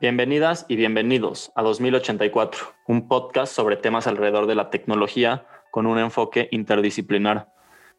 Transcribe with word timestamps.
Bienvenidas 0.00 0.64
y 0.66 0.76
bienvenidos 0.76 1.52
a 1.54 1.62
2084, 1.62 2.58
un 2.86 3.06
podcast 3.06 3.54
sobre 3.54 3.76
temas 3.76 4.06
alrededor 4.06 4.46
de 4.46 4.54
la 4.54 4.70
tecnología 4.70 5.44
con 5.70 5.84
un 5.86 5.98
enfoque 5.98 6.48
interdisciplinar. 6.52 7.52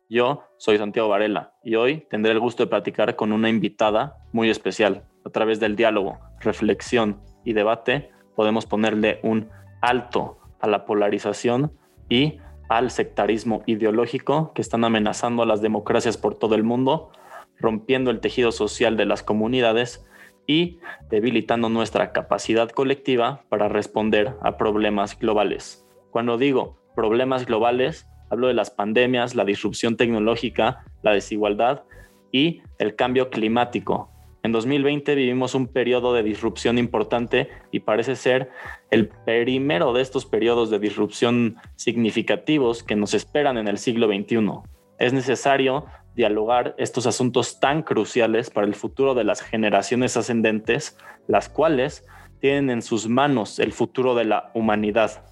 Yo 0.09 0.41
soy 0.57 0.79
Santiago 0.79 1.09
Varela 1.09 1.53
y 1.63 1.75
hoy 1.75 2.07
tendré 2.09 2.31
el 2.31 2.39
gusto 2.39 2.63
de 2.63 2.71
platicar 2.71 3.15
con 3.15 3.31
una 3.31 3.49
invitada 3.49 4.17
muy 4.31 4.49
especial. 4.49 5.03
A 5.23 5.29
través 5.29 5.59
del 5.59 5.75
diálogo, 5.75 6.17
reflexión 6.39 7.21
y 7.45 7.53
debate 7.53 8.09
podemos 8.35 8.65
ponerle 8.65 9.19
un 9.21 9.51
alto 9.79 10.39
a 10.59 10.65
la 10.65 10.85
polarización 10.85 11.77
y 12.09 12.39
al 12.67 12.89
sectarismo 12.89 13.61
ideológico 13.67 14.53
que 14.55 14.63
están 14.63 14.83
amenazando 14.85 15.43
a 15.43 15.45
las 15.45 15.61
democracias 15.61 16.17
por 16.17 16.33
todo 16.33 16.55
el 16.55 16.63
mundo, 16.63 17.11
rompiendo 17.59 18.09
el 18.09 18.21
tejido 18.21 18.51
social 18.51 18.97
de 18.97 19.05
las 19.05 19.21
comunidades 19.21 20.03
y 20.47 20.79
debilitando 21.09 21.69
nuestra 21.69 22.11
capacidad 22.11 22.69
colectiva 22.69 23.43
para 23.49 23.69
responder 23.69 24.35
a 24.41 24.57
problemas 24.57 25.17
globales. 25.17 25.87
Cuando 26.11 26.37
digo 26.37 26.77
problemas 26.95 27.45
globales, 27.45 28.07
hablo 28.29 28.47
de 28.47 28.53
las 28.53 28.71
pandemias, 28.71 29.35
la 29.35 29.45
disrupción 29.45 29.97
tecnológica, 29.97 30.85
la 31.03 31.11
desigualdad 31.13 31.83
y 32.31 32.61
el 32.79 32.95
cambio 32.95 33.29
climático. 33.29 34.09
En 34.43 34.51
2020 34.51 35.13
vivimos 35.13 35.53
un 35.53 35.67
periodo 35.67 36.13
de 36.13 36.23
disrupción 36.23 36.79
importante 36.79 37.49
y 37.71 37.81
parece 37.81 38.15
ser 38.15 38.49
el 38.89 39.07
primero 39.07 39.93
de 39.93 40.01
estos 40.01 40.25
periodos 40.25 40.71
de 40.71 40.79
disrupción 40.79 41.57
significativos 41.75 42.81
que 42.81 42.95
nos 42.95 43.13
esperan 43.13 43.57
en 43.57 43.67
el 43.67 43.77
siglo 43.77 44.07
XXI. 44.07 44.49
Es 44.97 45.13
necesario 45.13 45.85
dialogar 46.15 46.75
estos 46.77 47.07
asuntos 47.07 47.59
tan 47.59 47.83
cruciales 47.83 48.49
para 48.49 48.67
el 48.67 48.75
futuro 48.75 49.13
de 49.13 49.23
las 49.23 49.41
generaciones 49.41 50.17
ascendentes, 50.17 50.97
las 51.27 51.49
cuales 51.49 52.05
tienen 52.39 52.69
en 52.69 52.81
sus 52.81 53.07
manos 53.07 53.59
el 53.59 53.71
futuro 53.71 54.15
de 54.15 54.25
la 54.25 54.51
humanidad. 54.53 55.23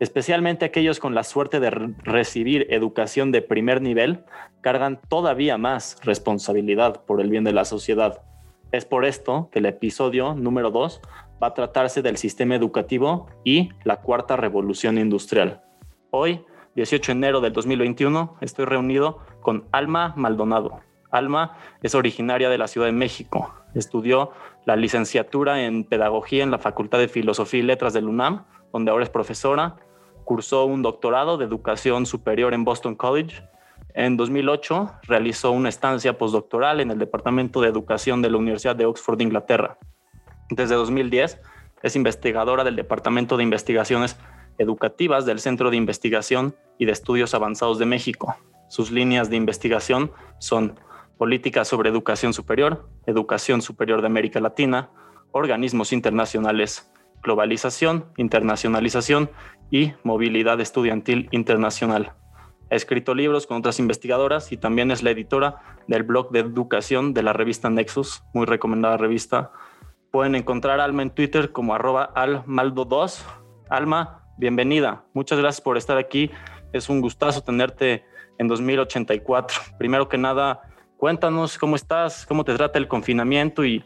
Especialmente 0.00 0.64
aquellos 0.64 1.00
con 1.00 1.14
la 1.14 1.24
suerte 1.24 1.58
de 1.58 1.70
recibir 1.70 2.66
educación 2.70 3.32
de 3.32 3.42
primer 3.42 3.82
nivel, 3.82 4.24
cargan 4.60 5.00
todavía 5.08 5.58
más 5.58 5.98
responsabilidad 6.02 7.04
por 7.04 7.20
el 7.20 7.30
bien 7.30 7.44
de 7.44 7.52
la 7.52 7.64
sociedad. 7.64 8.22
Es 8.70 8.84
por 8.84 9.04
esto 9.04 9.48
que 9.50 9.60
el 9.60 9.66
episodio 9.66 10.34
número 10.34 10.70
2 10.70 11.00
va 11.42 11.48
a 11.48 11.54
tratarse 11.54 12.02
del 12.02 12.16
sistema 12.16 12.54
educativo 12.54 13.28
y 13.44 13.70
la 13.84 14.00
cuarta 14.00 14.36
revolución 14.36 14.98
industrial. 14.98 15.62
Hoy 16.10 16.44
18 16.78 17.10
de 17.10 17.16
enero 17.16 17.40
del 17.40 17.52
2021, 17.52 18.36
estoy 18.40 18.64
reunido 18.64 19.18
con 19.40 19.64
Alma 19.72 20.14
Maldonado. 20.16 20.78
Alma 21.10 21.56
es 21.82 21.96
originaria 21.96 22.48
de 22.48 22.56
la 22.56 22.68
Ciudad 22.68 22.86
de 22.86 22.92
México. 22.92 23.52
Estudió 23.74 24.30
la 24.64 24.76
licenciatura 24.76 25.64
en 25.64 25.82
Pedagogía 25.82 26.44
en 26.44 26.52
la 26.52 26.58
Facultad 26.58 27.00
de 27.00 27.08
Filosofía 27.08 27.58
y 27.58 27.62
Letras 27.64 27.94
del 27.94 28.06
UNAM, 28.06 28.44
donde 28.72 28.92
ahora 28.92 29.02
es 29.02 29.10
profesora. 29.10 29.74
Cursó 30.22 30.66
un 30.66 30.82
doctorado 30.82 31.36
de 31.36 31.46
Educación 31.46 32.06
Superior 32.06 32.54
en 32.54 32.64
Boston 32.64 32.94
College. 32.94 33.42
En 33.94 34.16
2008 34.16 35.00
realizó 35.02 35.50
una 35.50 35.70
estancia 35.70 36.16
postdoctoral 36.16 36.78
en 36.78 36.92
el 36.92 36.98
Departamento 37.00 37.60
de 37.60 37.70
Educación 37.70 38.22
de 38.22 38.30
la 38.30 38.36
Universidad 38.36 38.76
de 38.76 38.86
Oxford, 38.86 39.20
Inglaterra. 39.20 39.78
Desde 40.48 40.76
2010 40.76 41.40
es 41.82 41.96
investigadora 41.96 42.62
del 42.62 42.76
Departamento 42.76 43.36
de 43.36 43.42
Investigaciones 43.42 44.16
educativas 44.58 45.24
del 45.24 45.40
Centro 45.40 45.70
de 45.70 45.76
Investigación 45.76 46.54
y 46.78 46.84
de 46.84 46.92
Estudios 46.92 47.34
Avanzados 47.34 47.78
de 47.78 47.86
México. 47.86 48.36
Sus 48.68 48.90
líneas 48.90 49.30
de 49.30 49.36
investigación 49.36 50.12
son 50.38 50.78
política 51.16 51.64
sobre 51.64 51.90
educación 51.90 52.32
superior, 52.32 52.88
educación 53.06 53.62
superior 53.62 54.00
de 54.00 54.06
América 54.06 54.40
Latina, 54.40 54.90
organismos 55.32 55.92
internacionales, 55.92 56.90
globalización, 57.22 58.06
internacionalización 58.16 59.30
y 59.70 59.92
movilidad 60.04 60.60
estudiantil 60.60 61.28
internacional. 61.32 62.12
Ha 62.70 62.74
escrito 62.74 63.14
libros 63.14 63.46
con 63.46 63.58
otras 63.58 63.78
investigadoras 63.78 64.52
y 64.52 64.58
también 64.58 64.90
es 64.90 65.02
la 65.02 65.10
editora 65.10 65.80
del 65.86 66.02
blog 66.02 66.30
de 66.30 66.40
educación 66.40 67.14
de 67.14 67.22
la 67.22 67.32
revista 67.32 67.70
Nexus, 67.70 68.22
muy 68.34 68.46
recomendada 68.46 68.98
revista. 68.98 69.52
Pueden 70.10 70.34
encontrar 70.34 70.80
a 70.80 70.84
Alma 70.84 71.02
en 71.02 71.10
Twitter 71.10 71.50
como 71.50 71.74
arroba 71.74 72.12
almaldo2. 72.14 73.22
Alma, 73.70 74.17
bienvenida. 74.38 75.04
Muchas 75.12 75.38
gracias 75.38 75.60
por 75.60 75.76
estar 75.76 75.98
aquí. 75.98 76.30
Es 76.72 76.88
un 76.88 77.00
gustazo 77.00 77.42
tenerte 77.42 78.04
en 78.38 78.48
2084. 78.48 79.58
Primero 79.78 80.08
que 80.08 80.16
nada, 80.16 80.62
cuéntanos 80.96 81.58
cómo 81.58 81.76
estás, 81.76 82.24
cómo 82.24 82.44
te 82.44 82.54
trata 82.54 82.78
el 82.78 82.88
confinamiento 82.88 83.64
y 83.64 83.84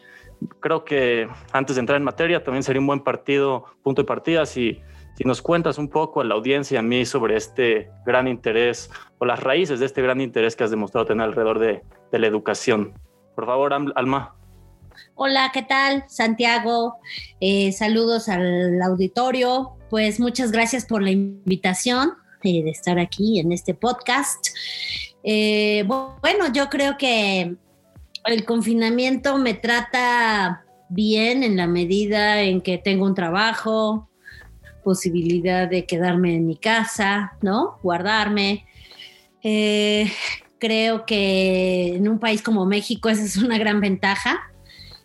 creo 0.61 0.85
que 0.85 1.29
antes 1.53 1.77
de 1.77 1.81
entrar 1.81 1.97
en 1.97 2.05
materia 2.05 2.45
también 2.45 2.62
sería 2.62 2.81
un 2.81 2.87
buen 2.87 3.01
partido, 3.01 3.65
punto 3.83 4.03
de 4.03 4.07
partida, 4.07 4.47
si, 4.47 4.81
nos 5.25 5.41
cuentas 5.41 5.79
un 5.79 5.89
poco 5.89 6.21
a 6.21 6.25
la 6.25 6.35
audiencia 6.35 6.75
y 6.75 6.79
a 6.79 6.83
mí 6.83 7.07
sobre 7.07 7.37
este 7.37 7.93
gran 8.05 8.27
interés 8.27 8.91
o 9.19 9.25
las 9.25 9.39
raíces 9.41 9.79
de 9.79 9.87
este 9.87 10.03
gran 10.03 10.21
interés 10.21 10.57
que 10.57 10.65
has 10.65 10.71
demostrado 10.73 11.07
tener 11.07 11.25
alrededor 11.25 11.61
de, 11.61 11.85
de 12.11 12.19
la 12.19 12.27
educación. 12.27 12.93
Por 13.37 13.47
favor, 13.47 13.73
Alma. 13.73 14.35
Hola, 15.15 15.53
¿qué 15.55 15.62
tal? 15.62 16.03
Santiago, 16.09 16.97
eh, 17.41 17.71
saludos 17.71 18.29
al 18.29 18.83
auditorio. 18.83 19.77
Pues 19.93 20.19
muchas 20.19 20.53
gracias 20.53 20.87
por 20.87 21.03
la 21.03 21.11
invitación 21.11 22.15
eh, 22.43 22.63
de 22.65 22.71
estar 22.71 22.99
aquí 22.99 23.39
en 23.39 23.53
este 23.53 23.75
podcast. 23.75 24.47
Eh, 25.23 25.85
bueno, 25.87 26.51
yo 26.51 26.71
creo 26.71 26.97
que 26.97 27.57
el 28.25 28.45
confinamiento 28.47 29.37
me 29.37 29.53
trata 29.53 30.65
bien 30.89 31.43
en 31.43 31.59
la 31.59 31.67
medida 31.67 32.41
en 32.41 32.63
que 32.63 32.79
tengo 32.79 33.05
un 33.05 33.15
trabajo, 33.15 34.09
posibilidad 34.83 35.69
de 35.69 35.85
quedarme 35.85 36.37
en 36.37 36.47
mi 36.47 36.57
casa, 36.57 37.35
¿no? 37.43 37.79
Guardarme. 37.83 38.65
creo 39.43 41.05
que 41.05 41.97
en 41.97 42.09
un 42.09 42.19
país 42.19 42.41
como 42.41 42.65
México 42.65 43.11
esa 43.11 43.25
es 43.25 43.37
una 43.37 43.59
gran 43.59 43.83
ventaja 43.83 44.41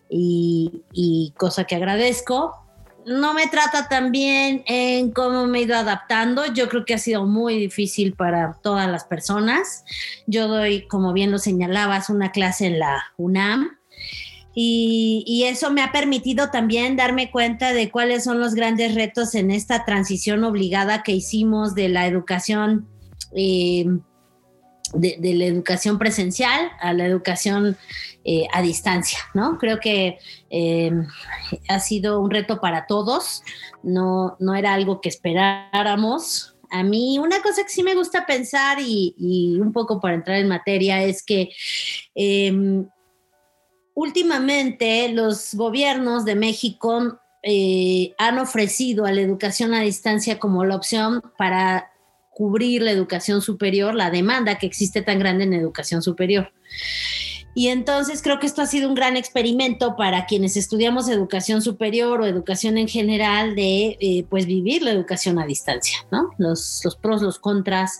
y, 0.09 1.33
cosa 1.35 1.65
que 1.65 1.75
agradezco. 1.75 2.66
No 3.07 3.33
me 3.33 3.47
trata 3.47 3.87
tan 3.87 4.11
bien 4.11 4.63
en 4.65 5.11
cómo 5.11 5.47
me 5.47 5.59
he 5.59 5.61
ido 5.61 5.77
adaptando. 5.77 6.45
Yo 6.53 6.67
creo 6.67 6.83
que 6.83 6.93
ha 6.93 6.97
sido 6.97 7.25
muy 7.25 7.57
difícil 7.57 8.13
para 8.13 8.59
todas 8.61 8.89
las 8.89 9.05
personas. 9.05 9.85
Yo 10.25 10.49
doy, 10.49 10.85
como 10.87 11.13
bien 11.13 11.31
lo 11.31 11.39
señalabas, 11.39 12.09
una 12.09 12.33
clase 12.33 12.65
en 12.65 12.79
la 12.79 13.01
UNAM. 13.15 13.77
Y, 14.53 15.45
eso 15.45 15.71
me 15.71 15.81
ha 15.81 15.93
permitido 15.93 16.49
también 16.49 16.97
darme 16.97 17.31
cuenta 17.31 17.71
de 17.71 17.91
cuáles 17.91 18.25
son 18.25 18.41
los 18.41 18.55
grandes 18.55 18.93
retos 18.93 19.35
en 19.35 19.51
esta 19.51 19.85
transición 19.85 20.43
obligada 20.43 21.03
que 21.03 21.13
hicimos 21.13 21.75
de 21.75 21.87
la 21.87 22.07
educación 22.07 22.89
eh, 23.33 23.85
de, 24.93 25.33
la 25.35 25.45
educación 25.45 25.97
presencial 25.97 26.71
a 26.79 26.93
la 26.93 27.05
educación 27.05 27.77
eh, 28.29 28.45
a 28.51 28.61
distancia, 28.61 29.19
¿no? 29.33 29.57
Creo 29.57 29.79
que 29.79 30.17
eh, 30.49 30.91
ha 31.69 31.79
sido 31.79 32.19
un 32.19 32.29
reto 32.29 32.59
para 32.59 32.85
todos, 32.85 33.41
no, 33.83 34.35
no 34.41 34.53
era 34.53 34.73
algo 34.73 34.99
que 34.99 35.07
esperáramos. 35.07 36.53
A 36.69 36.83
mí 36.83 37.19
una 37.19 37.41
cosa 37.41 37.63
que 37.63 37.69
sí 37.69 37.83
me 37.83 37.95
gusta 37.95 38.25
pensar 38.25 38.79
y, 38.81 39.57
un 39.61 39.71
poco 39.71 40.01
para 40.01 40.15
entrar 40.15 40.39
en 40.39 40.49
materia 40.49 41.01
es 41.05 41.23
que 41.23 41.51
em, 42.15 42.89
últimamente 43.93 45.07
los 45.13 45.53
gobiernos 45.53 46.25
de 46.25 46.35
México 46.35 47.21
eh, 47.43 48.13
han 48.17 48.39
ofrecido 48.39 49.05
a 49.05 49.13
la 49.13 49.21
educación 49.21 49.73
a 49.73 49.79
distancia 49.83 50.37
como 50.37 50.65
la 50.65 50.75
opción 50.75 51.21
para 51.37 51.93
cubrir 52.31 52.81
la 52.81 52.91
educación 52.91 53.41
superior, 53.41 53.95
la 53.95 54.11
demanda 54.11 54.57
que 54.59 54.67
existe 54.67 55.01
tan 55.01 55.17
grande 55.17 55.45
en 55.45 55.53
educación 55.53 56.01
superior. 56.01 56.51
Y 57.57 57.69
entonces 57.69 58.21
creo 58.21 58.37
que 58.37 58.45
esto 58.45 58.61
ha 58.61 58.67
sido 58.67 58.87
un 58.87 58.93
gran 58.93 59.17
experimento 59.17 59.95
para 59.95 60.27
quienes 60.27 60.55
estudiamos 60.57 61.09
educación 61.09 61.63
superior 61.63 62.21
o 62.21 62.27
educación 62.27 62.77
en 62.77 62.87
general 62.87 63.55
de 63.55 63.97
eh, 63.99 64.27
pues 64.29 64.45
vivir 64.45 64.83
la 64.83 64.91
educación 64.91 65.39
a 65.39 65.45
distancia, 65.47 66.05
¿no? 66.11 66.29
Los, 66.37 66.83
pros, 67.01 67.23
los 67.23 67.39
contras 67.39 67.99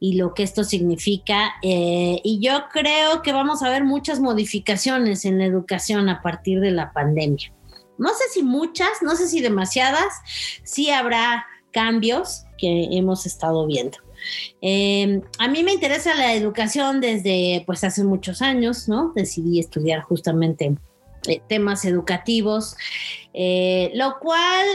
y 0.00 0.16
lo 0.16 0.34
que 0.34 0.42
esto 0.42 0.64
significa. 0.64 1.52
Eh, 1.62 2.20
y 2.24 2.40
yo 2.40 2.64
creo 2.72 3.22
que 3.22 3.32
vamos 3.32 3.62
a 3.62 3.70
ver 3.70 3.84
muchas 3.84 4.18
modificaciones 4.18 5.24
en 5.24 5.38
la 5.38 5.44
educación 5.44 6.08
a 6.08 6.20
partir 6.20 6.58
de 6.58 6.72
la 6.72 6.92
pandemia. 6.92 7.52
No 7.98 8.08
sé 8.08 8.24
si 8.32 8.42
muchas, 8.42 9.00
no 9.02 9.14
sé 9.14 9.28
si 9.28 9.40
demasiadas, 9.40 10.12
sí 10.64 10.90
habrá 10.90 11.46
cambios 11.70 12.46
que 12.58 12.88
hemos 12.90 13.26
estado 13.26 13.64
viendo. 13.64 13.98
Em, 14.60 15.22
a 15.38 15.48
mí 15.48 15.62
me 15.62 15.72
interesa 15.72 16.14
la 16.14 16.34
educación 16.34 17.00
desde 17.00 17.62
pues 17.66 17.84
hace 17.84 18.04
muchos 18.04 18.42
años, 18.42 18.88
¿no? 18.88 19.12
Decidí 19.14 19.60
estudiar 19.60 20.02
justamente 20.02 20.74
eh, 21.26 21.42
temas 21.48 21.84
educativos, 21.84 22.76
eh, 23.34 23.90
lo 23.94 24.18
cual 24.18 24.66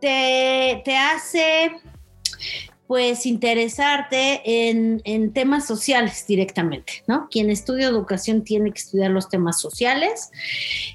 te, 0.00 0.96
hace 0.96 1.72
pues 2.86 3.24
interesarte 3.24 4.42
en, 4.44 5.00
en, 5.04 5.32
temas 5.32 5.66
sociales 5.66 6.26
directamente, 6.26 7.04
¿no? 7.06 7.28
Quien 7.30 7.48
estudia 7.48 7.86
educación 7.86 8.44
tiene 8.44 8.72
que 8.72 8.80
estudiar 8.80 9.10
los 9.12 9.30
temas 9.30 9.58
sociales 9.58 10.30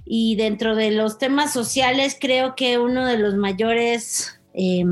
y 0.05 0.35
dentro 0.35 0.75
de 0.75 0.91
los 0.91 1.17
temas 1.17 1.51
sociales 1.51 2.15
creo 2.19 2.55
que 2.55 2.77
uno 2.77 3.05
de 3.05 3.17
los 3.17 3.35
mayores... 3.35 4.39
Eh, 4.53 4.83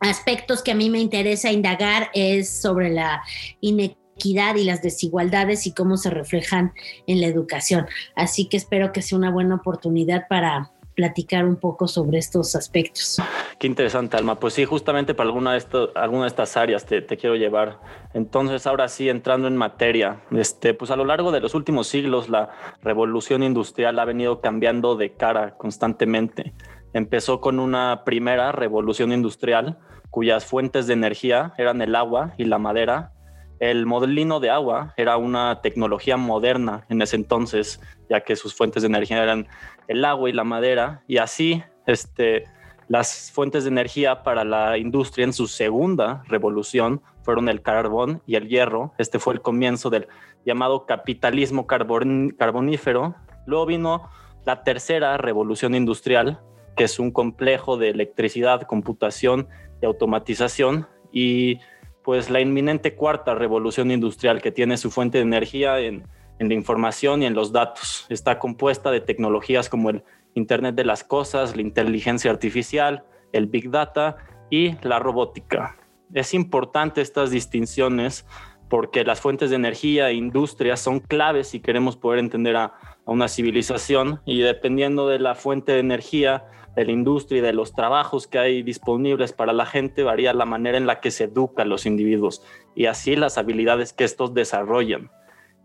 aspectos 0.00 0.62
que 0.62 0.72
a 0.72 0.74
mí 0.74 0.90
me 0.90 0.98
interesa 0.98 1.50
indagar 1.50 2.10
es 2.14 2.48
sobre 2.48 2.90
la 2.90 3.22
inequidad 3.60 4.56
y 4.56 4.64
las 4.64 4.82
desigualdades 4.82 5.66
y 5.66 5.72
cómo 5.72 5.96
se 5.96 6.10
reflejan 6.10 6.72
en 7.06 7.20
la 7.20 7.26
educación. 7.26 7.86
Así 8.14 8.48
que 8.48 8.56
espero 8.56 8.92
que 8.92 9.02
sea 9.02 9.18
una 9.18 9.30
buena 9.30 9.56
oportunidad 9.56 10.26
para 10.28 10.70
platicar 10.94 11.44
un 11.44 11.56
poco 11.56 11.88
sobre 11.88 12.18
estos 12.18 12.54
aspectos. 12.54 13.20
Qué 13.58 13.66
interesante, 13.66 14.16
Alma. 14.16 14.38
Pues 14.38 14.54
sí, 14.54 14.64
justamente 14.64 15.14
para 15.14 15.28
alguna 15.28 15.52
de, 15.52 16.26
estas 16.26 16.56
áreas 16.56 16.86
te, 16.86 17.02
te, 17.02 17.16
quiero 17.16 17.34
llevar. 17.34 17.80
Entonces, 18.12 18.66
ahora 18.66 18.88
sí, 18.88 19.08
entrando 19.08 19.48
en 19.48 19.56
materia, 19.56 20.22
este, 20.30 20.74
pues 20.74 20.90
a 20.90 20.96
lo 20.96 21.04
largo 21.04 21.32
de 21.32 21.40
los 21.40 21.54
últimos 21.54 21.88
siglos, 21.88 22.28
la 22.28 22.50
revolución 22.82 23.42
industrial 23.42 23.98
ha 23.98 24.04
venido 24.04 24.40
cambiando 24.40 24.96
de 24.96 25.12
cara 25.12 25.56
constantemente. 25.56 26.54
Empezó 26.94 27.40
con 27.40 27.58
una 27.58 28.04
primera 28.04 28.52
revolución 28.52 29.12
industrial 29.12 29.78
cuyas 30.10 30.44
fuentes 30.44 30.86
de 30.86 30.92
energía 30.92 31.52
eran 31.58 31.82
el 31.82 31.96
agua 31.96 32.34
y 32.38 32.44
la 32.44 32.58
madera. 32.58 33.12
El 33.58 33.84
modelino 33.84 34.38
de 34.38 34.50
agua 34.50 34.94
era 34.96 35.16
una 35.16 35.60
tecnología 35.60 36.16
moderna 36.16 36.86
en 36.88 37.02
ese 37.02 37.16
entonces, 37.16 37.80
ya 38.08 38.20
que 38.20 38.36
sus 38.36 38.54
fuentes 38.54 38.84
de 38.84 38.86
energía 38.86 39.20
eran 39.20 39.48
el 39.88 40.04
agua 40.04 40.30
y 40.30 40.32
la 40.32 40.44
madera. 40.44 41.02
Y 41.08 41.16
así, 41.16 41.64
este, 41.86 42.44
las 42.86 43.32
fuentes 43.32 43.64
de 43.64 43.70
energía 43.70 44.22
para 44.22 44.44
la 44.44 44.78
industria 44.78 45.24
en 45.24 45.32
su 45.32 45.48
segunda 45.48 46.22
revolución 46.28 47.02
fueron 47.22 47.48
el 47.48 47.60
carbón 47.60 48.22
y 48.24 48.36
el 48.36 48.48
hierro. 48.48 48.92
Este 48.98 49.18
fue 49.18 49.34
el 49.34 49.40
comienzo 49.40 49.90
del 49.90 50.06
llamado 50.46 50.86
capitalismo 50.86 51.66
carbonífero. 51.66 53.16
Luego 53.46 53.66
vino 53.66 54.10
la 54.44 54.62
tercera 54.62 55.16
revolución 55.16 55.74
industrial, 55.74 56.40
que 56.76 56.84
es 56.84 56.98
un 56.98 57.10
complejo 57.10 57.76
de 57.76 57.90
electricidad, 57.90 58.62
computación 58.62 59.48
y 59.80 59.86
automatización 59.86 60.86
y 61.12 61.58
pues 62.02 62.28
la 62.28 62.40
inminente 62.40 62.94
cuarta 62.94 63.34
revolución 63.34 63.90
industrial 63.90 64.42
que 64.42 64.52
tiene 64.52 64.76
su 64.76 64.90
fuente 64.90 65.18
de 65.18 65.22
energía 65.22 65.80
en, 65.80 66.06
en, 66.38 66.48
la 66.48 66.54
información 66.54 67.22
y 67.22 67.26
en 67.26 67.34
los 67.34 67.52
datos. 67.52 68.06
Está 68.10 68.38
compuesta 68.38 68.90
de 68.90 69.00
tecnologías 69.00 69.68
como 69.68 69.90
el 69.90 70.04
Internet 70.34 70.74
de 70.74 70.84
las 70.84 71.02
Cosas, 71.02 71.56
la 71.56 71.62
inteligencia 71.62 72.30
artificial, 72.30 73.04
el 73.32 73.46
Big 73.46 73.70
Data 73.70 74.16
y 74.50 74.76
la 74.82 74.98
robótica. 74.98 75.76
Es 76.12 76.34
importante 76.34 77.00
estas 77.00 77.30
distinciones 77.30 78.26
porque 78.68 79.04
las 79.04 79.20
fuentes 79.20 79.50
de 79.50 79.56
energía 79.56 80.10
e 80.10 80.14
industria 80.14 80.76
son 80.76 81.00
claves 81.00 81.48
si 81.48 81.60
queremos 81.60 81.96
poder 81.96 82.18
entender 82.18 82.56
a, 82.56 82.74
a 83.06 83.10
una 83.10 83.28
civilización 83.28 84.20
y 84.24 84.40
dependiendo 84.40 85.08
de 85.08 85.18
la 85.18 85.34
fuente 85.34 85.72
de 85.72 85.80
energía, 85.80 86.44
de 86.76 86.84
la 86.84 86.92
industria 86.92 87.38
y 87.38 87.42
de 87.42 87.52
los 87.52 87.72
trabajos 87.72 88.26
que 88.26 88.38
hay 88.38 88.62
disponibles 88.62 89.32
para 89.32 89.52
la 89.52 89.66
gente, 89.66 90.02
varía 90.02 90.32
la 90.32 90.44
manera 90.44 90.76
en 90.76 90.86
la 90.86 91.00
que 91.00 91.10
se 91.10 91.24
educa 91.24 91.62
a 91.62 91.66
los 91.66 91.86
individuos 91.86 92.42
y 92.74 92.86
así 92.86 93.16
las 93.16 93.38
habilidades 93.38 93.92
que 93.92 94.04
estos 94.04 94.34
desarrollan. 94.34 95.10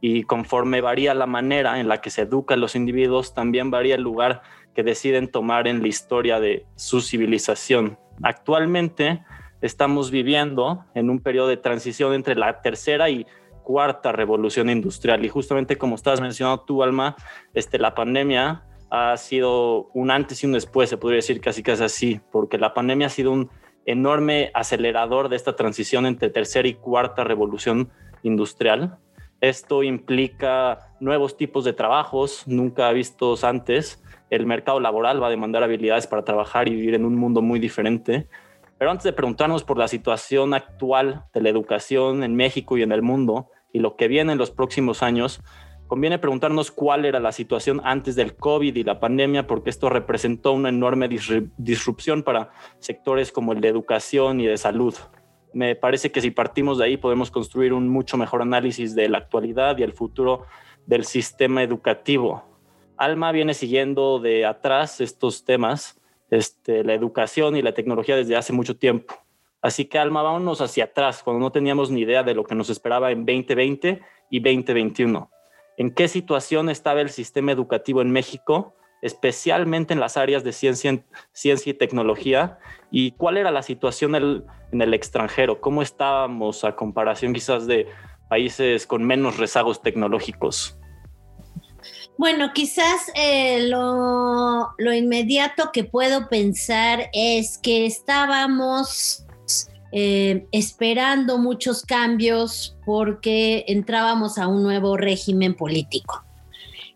Y 0.01 0.23
conforme 0.23 0.81
varía 0.81 1.13
la 1.13 1.25
manera 1.25 1.79
en 1.79 1.87
la 1.87 1.99
que 1.99 2.09
se 2.09 2.21
educa 2.21 2.53
a 2.53 2.57
los 2.57 2.75
individuos, 2.75 3.33
también 3.33 3.69
varía 3.71 3.95
el 3.95 4.01
lugar 4.01 4.41
que 4.73 4.83
deciden 4.83 5.27
tomar 5.27 5.67
en 5.67 5.81
la 5.81 5.87
historia 5.87 6.39
de 6.39 6.65
su 6.75 7.01
civilización. 7.01 7.97
Actualmente 8.21 9.23
estamos 9.61 10.11
viviendo 10.11 10.85
en 10.93 11.09
un 11.09 11.19
periodo 11.19 11.47
de 11.47 11.57
transición 11.57 12.13
entre 12.13 12.35
la 12.35 12.61
tercera 12.61 13.09
y 13.09 13.25
cuarta 13.63 14.11
revolución 14.11 14.69
industrial. 14.69 15.23
Y 15.25 15.29
justamente 15.29 15.77
como 15.77 15.95
estás 15.95 16.21
mencionando 16.21 16.63
tú, 16.63 16.81
Alma, 16.81 17.15
este, 17.53 17.77
la 17.77 17.93
pandemia 17.93 18.63
ha 18.89 19.15
sido 19.17 19.89
un 19.93 20.11
antes 20.11 20.43
y 20.43 20.45
un 20.45 20.53
después, 20.53 20.89
se 20.89 20.97
podría 20.97 21.17
decir 21.17 21.41
casi 21.41 21.63
casi 21.63 21.83
así, 21.83 22.21
porque 22.31 22.57
la 22.57 22.73
pandemia 22.73 23.07
ha 23.07 23.11
sido 23.11 23.31
un 23.31 23.49
enorme 23.85 24.51
acelerador 24.53 25.29
de 25.29 25.35
esta 25.35 25.55
transición 25.55 26.05
entre 26.05 26.29
tercera 26.29 26.67
y 26.67 26.75
cuarta 26.75 27.23
revolución 27.23 27.89
industrial. 28.23 28.97
Esto 29.41 29.83
implica 29.83 30.93
nuevos 30.99 31.37
tipos 31.37 31.63
de 31.63 31.73
trabajos 31.73 32.43
nunca 32.45 32.91
vistos 32.91 33.43
antes. 33.43 34.03
El 34.29 34.45
mercado 34.45 34.79
laboral 34.79 35.21
va 35.23 35.27
a 35.27 35.31
demandar 35.31 35.63
habilidades 35.63 36.07
para 36.07 36.23
trabajar 36.23 36.67
y 36.67 36.75
vivir 36.75 36.93
en 36.93 37.05
un 37.05 37.15
mundo 37.15 37.41
muy 37.41 37.59
diferente. 37.59 38.27
Pero 38.77 38.91
antes 38.91 39.05
de 39.05 39.13
preguntarnos 39.13 39.63
por 39.63 39.77
la 39.77 39.87
situación 39.87 40.53
actual 40.53 41.25
de 41.33 41.41
la 41.41 41.49
educación 41.49 42.23
en 42.23 42.35
México 42.35 42.77
y 42.77 42.83
en 42.83 42.91
el 42.91 43.01
mundo 43.01 43.49
y 43.71 43.79
lo 43.79 43.95
que 43.95 44.07
viene 44.07 44.33
en 44.33 44.37
los 44.37 44.51
próximos 44.51 45.03
años, 45.03 45.41
conviene 45.89 46.19
preguntarnos 46.19 46.69
cuál 46.69 47.03
era 47.03 47.19
la 47.19 47.31
situación 47.31 47.81
antes 47.83 48.15
del 48.15 48.35
COVID 48.35 48.75
y 48.75 48.83
la 48.83 48.99
pandemia, 48.99 49.47
porque 49.47 49.71
esto 49.71 49.89
representó 49.89 50.51
una 50.51 50.69
enorme 50.69 51.09
disrupción 51.57 52.21
para 52.21 52.51
sectores 52.77 53.31
como 53.31 53.53
el 53.53 53.59
de 53.59 53.69
educación 53.69 54.39
y 54.39 54.45
de 54.45 54.57
salud. 54.57 54.93
Me 55.51 55.75
parece 55.75 56.11
que 56.11 56.21
si 56.21 56.29
partimos 56.29 56.77
de 56.77 56.85
ahí 56.85 56.97
podemos 56.97 57.31
construir 57.31 57.73
un 57.73 57.89
mucho 57.89 58.17
mejor 58.17 58.43
análisis 58.43 58.93
de 58.93 59.09
la 59.09 59.17
actualidad 59.17 59.79
y 59.79 59.83
el 59.83 59.93
futuro 59.93 60.45
del 60.85 61.05
sistema 61.05 61.63
educativo. 61.63 62.43
Alma 62.95 63.31
viene 63.31 63.55
siguiendo 63.55 64.19
de 64.19 64.45
atrás 64.45 65.01
estos 65.01 65.43
temas, 65.43 65.99
este, 66.29 66.83
la 66.83 66.93
educación 66.93 67.57
y 67.57 67.63
la 67.63 67.73
tecnología 67.73 68.15
desde 68.15 68.35
hace 68.35 68.53
mucho 68.53 68.77
tiempo. 68.77 69.15
Así 69.59 69.85
que 69.85 69.97
Alma, 69.97 70.21
vámonos 70.21 70.61
hacia 70.61 70.83
atrás, 70.83 71.23
cuando 71.23 71.39
no 71.39 71.51
teníamos 71.51 71.89
ni 71.89 72.01
idea 72.01 72.21
de 72.21 72.35
lo 72.35 72.43
que 72.43 72.53
nos 72.53 72.69
esperaba 72.69 73.09
en 73.09 73.25
2020 73.25 74.01
y 74.29 74.39
2021 74.39 75.31
en 75.79 75.91
qué 75.91 76.09
situación 76.09 76.69
estaba 76.69 76.99
el 76.99 77.09
sistema 77.09 77.53
educativo 77.53 78.01
en 78.01 78.11
México, 78.11 78.75
especialmente 79.01 79.93
en 79.93 80.01
las 80.01 80.17
áreas 80.17 80.43
de 80.43 80.51
ciencia, 80.51 81.01
y 81.65 81.73
tecnología, 81.73 82.59
y 82.91 83.11
cuál 83.11 83.37
era 83.37 83.49
la 83.49 83.63
situación 83.63 84.13
en 84.13 84.81
el 84.81 84.93
extranjero, 84.93 85.61
cómo 85.61 85.81
estábamos 85.81 86.65
a 86.65 86.75
comparación 86.75 87.33
quizás 87.33 87.65
de 87.65 87.87
países 88.29 88.85
con 88.85 89.05
menos 89.05 89.37
rezagos 89.37 89.81
tecnológicos. 89.81 90.77
Bueno, 92.17 92.51
quizás 92.53 93.09
eh, 93.15 93.69
lo, 93.69 94.73
lo 94.77 94.93
inmediato 94.93 95.71
que 95.71 95.85
puedo 95.85 96.27
pensar 96.27 97.09
es 97.13 97.57
que 97.57 97.85
estábamos 97.85 99.25
eh, 99.91 100.45
esperando 100.51 101.39
muchos 101.39 101.81
cambios 101.81 102.77
porque 102.85 103.65
entrábamos 103.67 104.37
a 104.37 104.47
un 104.47 104.61
nuevo 104.61 104.97
régimen 104.97 105.55
político. 105.55 106.23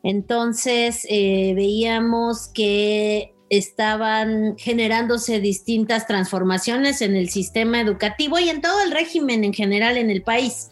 Entonces 0.04 1.08
eh, 1.10 1.54
veíamos 1.56 2.50
que 2.54 3.34
estaban 3.50 4.56
generándose 4.58 5.40
distintas 5.40 6.06
transformaciones 6.06 7.02
en 7.02 7.16
el 7.16 7.30
sistema 7.30 7.82
educativo 7.82 8.38
y 8.38 8.50
en 8.50 8.62
todo 8.62 8.84
el 8.84 8.92
régimen 8.92 9.44
en 9.44 9.54
general 9.54 9.98
en 9.98 10.12
el 10.12 10.22
país, 10.22 10.70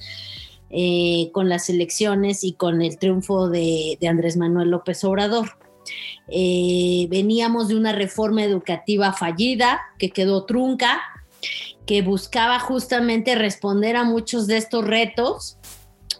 eh, 0.69 1.29
con 1.31 1.49
las 1.49 1.69
elecciones 1.69 2.43
y 2.43 2.53
con 2.53 2.83
el 2.83 2.99
triunfo 2.99 3.49
de, 3.49 3.97
de 3.99 4.07
Andrés 4.07 4.37
Manuel 4.37 4.69
López 4.69 5.03
Obrador. 5.03 5.57
veníamos 6.27 7.67
de 7.67 7.75
una 7.75 7.93
reforma 7.93 8.43
educativa 8.43 9.11
fallida 9.11 9.81
que 9.97 10.11
quedó 10.11 10.45
trunca, 10.45 11.01
que 11.91 12.01
buscaba 12.01 12.57
justamente 12.57 13.35
responder 13.35 13.97
a 13.97 14.05
muchos 14.05 14.47
de 14.47 14.55
estos 14.55 14.87
retos. 14.87 15.57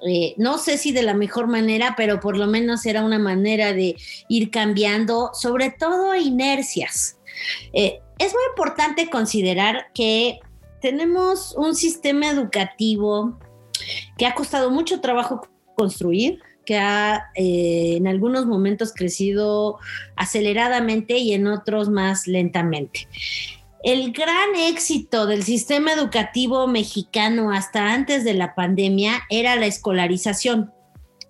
Eh, 0.05 0.33
no 0.35 0.57
sé 0.57 0.77
si 0.77 0.91
de 0.91 1.01
la 1.01 1.13
mejor 1.13 1.47
manera, 1.47 1.93
pero 1.95 2.19
por 2.19 2.35
lo 2.35 2.45
menos 2.45 2.85
era 2.85 3.05
una 3.05 3.19
manera 3.19 3.71
de 3.71 3.95
ir 4.27 4.51
cambiando, 4.51 5.29
sobre 5.33 5.69
todo 5.71 6.13
inercias. 6.13 7.19
Eh, 7.71 8.01
es 8.19 8.33
muy 8.33 8.41
importante 8.49 9.09
considerar 9.09 9.85
que 9.93 10.41
tenemos 10.81 11.55
un 11.55 11.73
sistema 11.73 12.29
educativo 12.29 13.39
que 14.17 14.25
ha 14.25 14.35
costado 14.35 14.71
mucho 14.71 14.99
trabajo 14.99 15.47
construir, 15.77 16.41
que 16.65 16.79
ha 16.79 17.31
eh, 17.35 17.95
en 17.95 18.07
algunos 18.07 18.45
momentos 18.45 18.91
crecido 18.93 19.79
aceleradamente 20.17 21.17
y 21.17 21.31
en 21.31 21.47
otros 21.47 21.87
más 21.87 22.27
lentamente. 22.27 23.07
El 23.83 24.11
gran 24.11 24.55
éxito 24.55 25.25
del 25.25 25.43
sistema 25.43 25.93
educativo 25.93 26.67
mexicano 26.67 27.51
hasta 27.51 27.93
antes 27.93 28.23
de 28.23 28.35
la 28.35 28.53
pandemia 28.53 29.23
era 29.29 29.55
la 29.55 29.65
escolarización, 29.65 30.71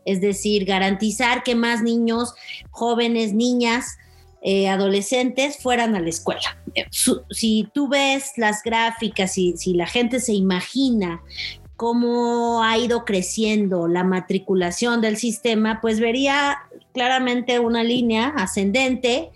es 0.05 0.19
decir, 0.19 0.65
garantizar 0.65 1.43
que 1.43 1.55
más 1.55 1.81
niños, 1.81 2.33
jóvenes, 2.69 3.33
niñas, 3.33 3.97
eh, 4.41 4.67
adolescentes 4.67 5.59
fueran 5.61 5.95
a 5.95 6.01
la 6.01 6.09
escuela. 6.09 6.57
Eh, 6.75 6.87
si 7.29 7.69
tú 7.73 7.87
ves 7.87 8.31
las 8.35 8.63
gráficas 8.63 9.37
y 9.37 9.55
si 9.55 9.73
la 9.73 9.87
gente 9.87 10.19
se 10.19 10.33
imagina 10.33 11.21
cómo 11.77 12.63
ha 12.63 12.77
ido 12.77 13.05
creciendo 13.05 13.87
la 13.87 14.03
matriculación 14.03 14.99
del 14.99 15.17
sistema, 15.17 15.79
pues 15.79 15.99
vería 15.99 16.57
claramente 16.93 17.59
una 17.59 17.83
línea 17.83 18.33
ascendente 18.35 19.31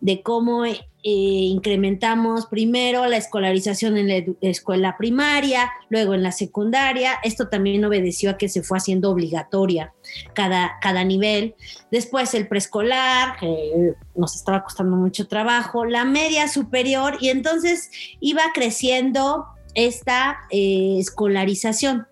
de 0.00 0.22
cómo 0.22 0.64
eh, 1.08 1.52
incrementamos 1.52 2.46
primero 2.46 3.06
la 3.06 3.16
escolarización 3.16 3.96
en 3.96 4.08
la 4.08 4.24
escuela 4.40 4.96
primaria, 4.98 5.70
luego 5.88 6.14
en 6.14 6.24
la 6.24 6.32
secundaria. 6.32 7.12
Esto 7.22 7.46
también 7.46 7.84
obedeció 7.84 8.30
a 8.30 8.36
que 8.36 8.48
se 8.48 8.64
fue 8.64 8.78
haciendo 8.78 9.12
obligatoria 9.12 9.94
cada, 10.32 10.80
cada 10.80 11.04
nivel. 11.04 11.54
Después 11.92 12.34
el 12.34 12.48
preescolar, 12.48 13.38
que 13.38 13.94
nos 14.16 14.34
estaba 14.34 14.64
costando 14.64 14.96
mucho 14.96 15.28
trabajo, 15.28 15.84
la 15.84 16.04
media 16.04 16.48
superior 16.48 17.18
y 17.20 17.28
entonces 17.28 17.88
iba 18.18 18.42
creciendo 18.52 19.46
esta 19.74 20.38
eh, 20.50 20.96
escolarización. 20.98 22.08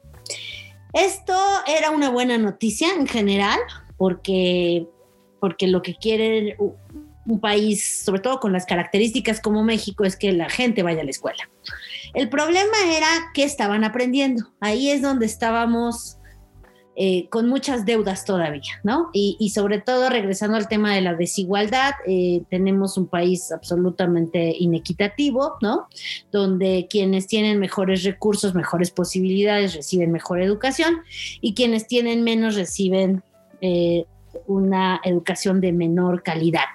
Esto 0.93 1.37
era 1.67 1.91
una 1.91 2.11
buena 2.11 2.39
noticia 2.39 2.95
en 2.95 3.09
general, 3.09 3.59
porque, 3.97 4.87
porque 5.41 5.67
lo 5.67 5.83
que 5.83 5.97
quiere 5.97 6.57
un 7.27 7.41
país, 7.41 8.03
sobre 8.05 8.21
todo 8.21 8.41
con 8.41 8.53
las 8.53 8.67
características 8.67 9.41
como 9.41 9.63
México, 9.63 10.05
es 10.05 10.17
que 10.17 10.33
la 10.33 10.49
gente 10.49 10.83
vaya 10.83 11.03
a 11.03 11.05
la 11.05 11.11
escuela. 11.11 11.49
El 12.13 12.29
problema 12.29 12.77
era 12.97 13.09
que 13.33 13.45
estaban 13.45 13.85
aprendiendo. 13.85 14.53
Ahí 14.61 14.91
es 14.91 15.03
donde 15.03 15.27
estábamos 15.27 16.19
eh, 16.97 17.29
con 17.29 17.49
muchas 17.49 17.85
deudas 17.85 18.25
todavía, 18.25 18.81
¿no? 18.85 19.11
Y, 19.13 19.51
sobre 19.53 19.81
todo, 19.81 20.11
regresando 20.11 20.57
al 20.57 20.69
tema 20.69 20.95
de 20.95 21.01
la 21.01 21.15
desigualdad, 21.15 21.95
eh, 22.07 22.43
tenemos 22.51 22.97
un 22.97 23.09
país 23.09 23.51
absolutamente 23.51 24.55
inequitativo, 24.57 25.57
¿no? 25.61 25.89
Donde 26.31 26.87
quienes 26.89 27.27
tienen 27.27 27.59
mejores 27.59 28.05
recursos, 28.05 28.55
mejores 28.55 28.93
posibilidades, 28.93 29.75
reciben 29.75 30.13
mejor 30.13 30.41
educación 30.41 30.99
y 31.41 31.55
quienes 31.55 31.89
tienen 31.89 32.23
menos 32.23 32.55
reciben 32.55 33.25
eh, 33.61 34.05
una 34.47 35.01
educación 35.03 35.61
de 35.61 35.73
menor 35.73 36.23
calidad. 36.23 36.69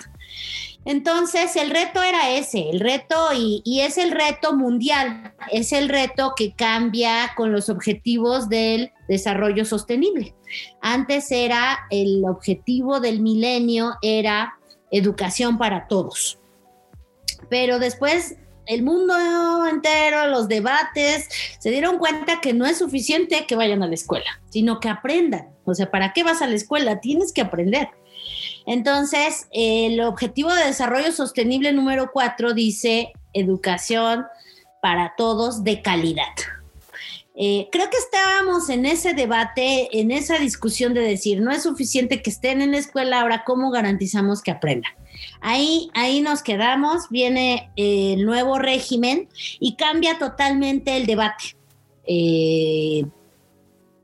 Entonces, 0.86 1.56
el 1.56 1.70
reto 1.70 2.02
era 2.02 2.32
ese, 2.32 2.70
el 2.70 2.80
reto, 2.80 3.16
y, 3.36 3.82
es 3.82 3.98
el 3.98 4.12
reto 4.12 4.56
mundial, 4.56 5.34
es 5.52 5.74
el 5.74 5.90
reto 5.90 6.34
que 6.36 6.54
cambia 6.54 7.34
con 7.36 7.52
los 7.52 7.70
objetivos 7.70 8.50
del 8.50 8.92
desarrollo 9.08 9.66
sostenible. 9.66 10.36
Antes 10.82 11.32
era 11.32 11.80
el 11.90 12.24
objetivo 12.26 13.00
del 13.00 13.20
milenio, 13.20 13.94
era 14.02 14.58
educación 14.90 15.58
para 15.58 15.88
todos. 15.88 16.40
Pero 17.50 17.78
después 17.78 18.38
el 18.66 18.84
mundo 18.84 19.16
entero, 19.66 20.28
los 20.28 20.48
debates, 20.48 21.28
se 21.60 21.72
dieron 21.72 21.98
cuenta 21.98 22.40
que 22.40 22.54
no 22.54 22.66
es 22.66 22.78
suficiente 22.78 23.46
que 23.48 23.56
vayan 23.56 23.82
a 23.84 23.88
la 23.88 23.96
escuela, 23.96 24.42
sino 24.50 24.80
que 24.80 24.90
aprendan. 24.90 25.50
O 25.66 25.74
sea, 25.74 25.90
¿para 25.90 26.14
qué 26.14 26.24
vas 26.24 26.42
a 26.42 26.48
la 26.48 26.56
escuela? 26.56 27.02
Tienes 27.02 27.34
que 27.34 27.42
aprender. 27.42 27.90
Entonces, 28.66 29.48
el 29.52 30.02
objetivo 30.02 30.54
de 30.54 30.66
desarrollo 30.66 31.12
sostenible 31.12 31.72
número 31.74 32.12
cuatro 32.12 32.54
dice 32.54 33.14
educación 33.34 34.26
para 34.82 35.14
todos 35.18 35.64
de 35.64 35.82
calidad. 35.82 36.34
Eh, 37.42 37.70
creo 37.72 37.90
que 37.90 37.98
estábamos 37.98 38.70
en 38.70 38.86
ese 38.86 39.14
debate, 39.14 39.88
en 39.98 40.12
esa 40.12 40.38
discusión 40.40 40.94
de 40.94 41.00
decir, 41.00 41.42
no 41.42 41.52
es 41.52 41.64
suficiente 41.64 42.22
que 42.22 42.30
estén 42.30 42.62
en 42.62 42.72
la 42.72 42.80
escuela, 42.80 43.22
ahora 43.22 43.44
cómo 43.46 43.72
garantizamos 43.72 44.42
que 44.42 44.52
aprendan. 44.52 44.92
Ahí, 45.40 45.90
ahí 45.94 46.20
nos 46.20 46.44
quedamos, 46.44 47.10
viene 47.10 47.72
el 47.78 48.26
nuevo 48.26 48.58
régimen 48.58 49.30
y 49.60 49.78
cambia 49.78 50.18
totalmente 50.18 50.98
el 50.98 51.06
debate. 51.06 51.56
Eh, 52.06 53.06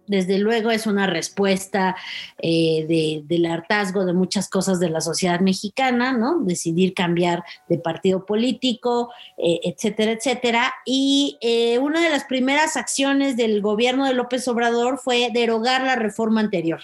desde 0.08 0.38
luego 0.38 0.72
es 0.72 0.86
una 0.86 1.08
respuesta 1.08 1.96
eh, 2.40 3.24
del 3.28 3.46
hartazgo 3.46 4.06
de 4.06 4.14
muchas 4.14 4.50
cosas 4.50 4.80
de 4.80 4.90
la 4.90 5.02
sociedad 5.02 5.40
mexicana, 5.40 6.14
¿no? 6.14 6.40
Decidir 6.42 6.94
cambiar 6.94 7.44
de 7.68 7.78
partido 7.78 8.26
político, 8.26 9.12
eh, 9.38 9.60
etcétera, 9.64 10.12
etcétera. 10.12 10.74
Y 10.86 11.38
eh, 11.42 11.80
una 11.80 12.02
de 12.02 12.10
las 12.10 12.26
primeras 12.26 12.78
acciones 12.78 13.38
del 13.38 13.62
gobierno 13.62 14.06
de 14.06 14.14
López 14.14 14.48
Obrador 14.48 15.00
fue 15.00 15.30
derogar 15.34 15.84
la 15.84 15.96
reforma 15.96 16.42
anterior. 16.42 16.82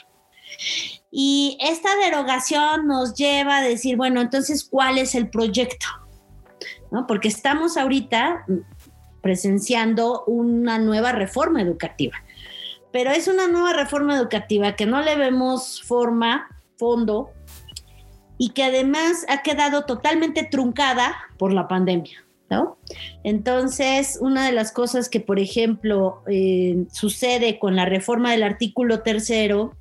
Y 1.12 1.58
esta 1.62 1.90
derogación 1.98 2.88
nos 2.88 3.14
lleva 3.16 3.58
a 3.58 3.62
decir, 3.62 3.98
bueno, 3.98 4.22
entonces, 4.22 4.64
¿cuál 4.64 4.98
es 4.98 5.16
el 5.16 5.30
proyecto? 5.30 5.88
Porque 7.08 7.28
estamos 7.28 7.78
ahorita 7.78 8.46
presenciando 9.22 10.24
una 10.26 10.78
nueva 10.80 11.12
reforma 11.12 11.62
educativa 11.62 12.18
pero 12.92 13.12
es 13.12 13.28
una 13.28 13.48
nueva 13.48 13.74
reforma 13.74 14.16
educativa 14.16 14.76
que 14.76 14.86
no 14.86 15.02
le 15.02 15.16
vemos 15.16 15.82
forma, 15.84 16.48
fondo, 16.78 17.32
y 18.38 18.50
que 18.50 18.64
además 18.64 19.26
ha 19.30 19.44
quedado 19.44 19.86
totalmente 19.86 20.44
truncada 20.44 21.16
por 21.38 21.54
la 21.54 21.68
pandemia. 21.68 22.26
¿No? 22.50 22.78
Entonces, 23.24 24.18
una 24.20 24.46
de 24.46 24.52
las 24.52 24.74
cosas 24.74 25.08
que, 25.08 25.22
por 25.22 25.40
ejemplo, 25.40 26.22
eh, 26.28 26.84
sucede 26.92 27.60
con 27.60 27.78
la 27.78 27.86
reforma 27.86 28.32
del 28.32 28.44
artículo 28.44 29.04
tercero 29.04 29.78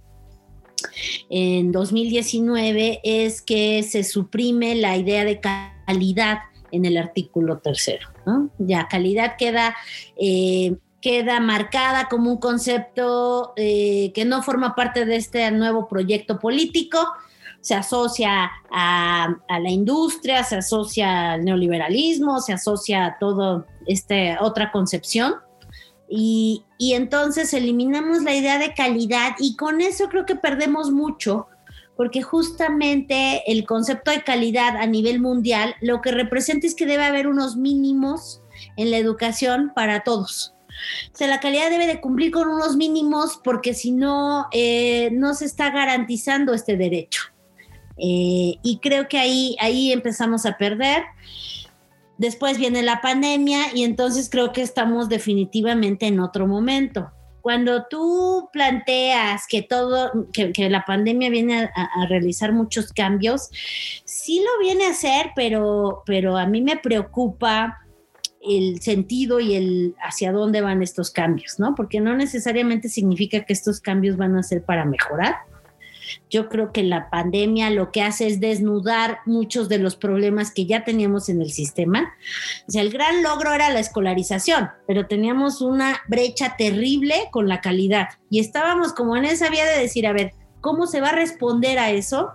en 1.28 1.72
2019 1.72 3.00
es 3.02 3.42
que 3.42 3.82
se 3.82 4.04
suprime 4.04 4.76
la 4.76 4.96
idea 4.96 5.24
de 5.24 5.40
calidad 5.40 6.38
en 6.72 6.84
el 6.84 6.96
artículo 6.96 7.58
tercero. 7.58 8.08
¿no? 8.26 8.50
Ya 8.58 8.88
calidad 8.88 9.36
queda 9.36 9.74
eh, 10.16 10.76
queda 11.00 11.40
marcada 11.40 12.08
como 12.08 12.30
un 12.30 12.36
concepto 12.38 13.52
eh, 13.56 14.12
que 14.14 14.24
no 14.24 14.42
forma 14.42 14.74
parte 14.74 15.06
de 15.06 15.16
este 15.16 15.50
nuevo 15.50 15.88
proyecto 15.88 16.38
político, 16.38 16.98
se 17.60 17.74
asocia 17.74 18.50
a, 18.70 19.36
la 19.48 19.70
industria, 19.70 20.44
se 20.44 20.56
asocia 20.56 21.32
al 21.32 21.44
neoliberalismo, 21.44 22.40
se 22.40 22.52
asocia 22.52 23.06
a 23.06 23.18
toda 23.18 23.66
esta 23.86 24.38
otra 24.40 24.72
concepción. 24.72 25.34
Y, 26.08 26.64
y 26.78 26.94
entonces 26.94 27.54
eliminamos 27.54 28.22
la 28.22 28.34
idea 28.34 28.58
de 28.58 28.74
calidad 28.74 29.34
y 29.38 29.56
con 29.56 29.80
eso 29.80 30.08
creo 30.08 30.26
que 30.26 30.34
perdemos 30.34 30.90
mucho, 30.90 31.46
porque 31.96 32.22
justamente 32.22 33.42
el 33.46 33.64
concepto 33.64 34.10
de 34.10 34.24
calidad 34.24 34.76
a 34.76 34.86
nivel 34.86 35.20
mundial 35.20 35.76
lo 35.80 36.00
que 36.00 36.10
representa 36.10 36.66
es 36.66 36.74
que 36.74 36.86
debe 36.86 37.04
haber 37.04 37.28
unos 37.28 37.56
mínimos 37.56 38.42
en 38.76 38.90
la 38.90 38.96
educación 38.96 39.70
para 39.74 40.02
todos 40.02 40.54
o 41.12 41.16
sea, 41.16 41.28
la 41.28 41.40
calidad 41.40 41.70
debe 41.70 41.86
de 41.86 42.00
cumplir 42.00 42.30
con 42.30 42.48
unos 42.48 42.76
mínimos 42.76 43.40
porque 43.42 43.74
si 43.74 43.92
no, 43.92 44.46
eh, 44.52 45.10
no 45.12 45.34
se 45.34 45.44
está 45.44 45.70
garantizando 45.70 46.54
este 46.54 46.76
derecho. 46.76 47.22
Eh, 47.98 48.56
y 48.62 48.78
creo 48.80 49.08
que 49.08 49.18
ahí, 49.18 49.56
ahí 49.60 49.92
empezamos 49.92 50.46
a 50.46 50.56
perder. 50.56 51.04
Después 52.18 52.58
viene 52.58 52.82
la 52.82 53.00
pandemia 53.00 53.74
y 53.74 53.84
entonces 53.84 54.28
creo 54.30 54.52
que 54.52 54.62
estamos 54.62 55.08
definitivamente 55.08 56.06
en 56.06 56.20
otro 56.20 56.46
momento. 56.46 57.10
Cuando 57.42 57.86
tú 57.86 58.50
planteas 58.52 59.46
que 59.48 59.62
todo, 59.62 60.28
que, 60.32 60.68
la 60.68 60.84
pandemia 60.84 61.30
viene 61.30 61.70
a, 61.74 61.84
a, 62.02 62.06
realizar 62.06 62.52
muchos 62.52 62.92
cambios, 62.92 63.48
sí 64.04 64.44
lo 64.44 64.62
viene 64.62 64.84
a 64.84 64.90
hacer, 64.90 65.30
pero, 65.34 66.02
pero 66.04 66.36
a 66.36 66.44
mí 66.44 66.60
me 66.60 66.76
preocupa 66.76 67.78
el 68.40 68.80
sentido 68.80 69.38
y 69.40 69.54
el 69.54 69.94
hacia 70.02 70.32
dónde 70.32 70.60
van 70.60 70.82
estos 70.82 71.10
cambios, 71.10 71.58
¿no? 71.58 71.74
Porque 71.74 72.00
no 72.00 72.16
necesariamente 72.16 72.88
significa 72.88 73.44
que 73.44 73.52
estos 73.52 73.80
cambios 73.80 74.16
van 74.16 74.36
a 74.36 74.42
ser 74.42 74.62
para 74.64 74.84
mejorar. 74.84 75.36
Yo 76.28 76.48
creo 76.48 76.72
que 76.72 76.82
la 76.82 77.10
pandemia 77.10 77.70
lo 77.70 77.92
que 77.92 78.02
hace 78.02 78.26
es 78.26 78.40
desnudar 78.40 79.18
muchos 79.26 79.68
de 79.68 79.78
los 79.78 79.96
problemas 79.96 80.52
que 80.52 80.66
ya 80.66 80.84
teníamos 80.84 81.28
en 81.28 81.40
el 81.40 81.52
sistema. 81.52 82.12
O 82.66 82.72
sea, 82.72 82.82
el 82.82 82.90
gran 82.90 83.22
logro 83.22 83.52
era 83.52 83.70
la 83.70 83.80
escolarización, 83.80 84.70
pero 84.86 85.06
teníamos 85.06 85.60
una 85.60 86.00
brecha 86.08 86.56
terrible 86.56 87.14
con 87.30 87.48
la 87.48 87.60
calidad 87.60 88.08
y 88.28 88.40
estábamos 88.40 88.92
como 88.92 89.16
en 89.16 89.24
esa 89.24 89.50
vía 89.50 89.66
de 89.66 89.80
decir, 89.80 90.06
a 90.06 90.12
ver, 90.12 90.32
¿cómo 90.60 90.86
se 90.86 91.00
va 91.00 91.10
a 91.10 91.14
responder 91.14 91.78
a 91.78 91.90
eso? 91.90 92.32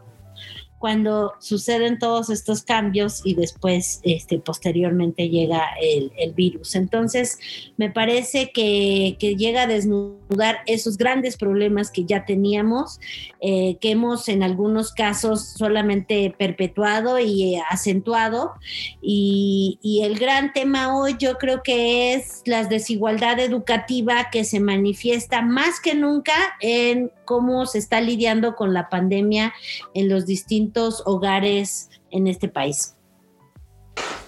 Cuando 0.86 1.34
suceden 1.40 1.98
todos 1.98 2.30
estos 2.30 2.62
cambios 2.62 3.22
y 3.26 3.34
después, 3.34 4.02
este, 4.04 4.38
posteriormente 4.38 5.30
llega 5.30 5.64
el, 5.82 6.12
virus. 6.36 6.76
Entonces, 6.76 7.40
me 7.76 7.90
parece 7.90 8.52
que, 8.52 9.18
llega 9.20 9.64
a 9.64 9.68
desnudar 9.68 10.60
esos 10.68 10.98
grandes 11.00 11.38
problemas 11.38 11.90
que 11.90 12.06
ya 12.06 12.26
teníamos, 12.26 13.00
eh, 13.42 13.78
que 13.82 13.90
hemos 13.90 14.30
en 14.30 14.44
algunos 14.44 14.92
casos 14.92 15.44
solamente 15.58 16.36
perpetuado 16.38 17.18
y 17.20 17.56
acentuado. 17.68 18.54
Y, 19.02 19.80
y 19.82 20.04
el 20.04 20.20
gran 20.20 20.54
tema 20.54 20.96
hoy 20.96 21.16
yo 21.18 21.40
creo 21.40 21.64
que 21.64 22.14
es 22.14 22.44
la 22.46 22.64
desigualdad 22.64 23.40
educativa 23.40 24.30
que 24.32 24.44
se 24.44 24.60
manifiesta 24.60 25.42
más 25.42 25.80
que 25.80 25.96
nunca 25.96 26.36
en 26.60 27.12
cómo 27.26 27.66
se 27.66 27.80
está 27.80 28.02
lidiando 28.02 28.56
con 28.56 28.74
la 28.74 28.90
pandemia 28.90 29.54
en 29.94 30.10
los 30.10 30.26
distintos 30.26 31.04
hogares 31.06 31.90
en 32.12 32.28
este 32.28 32.48
país. 32.48 32.96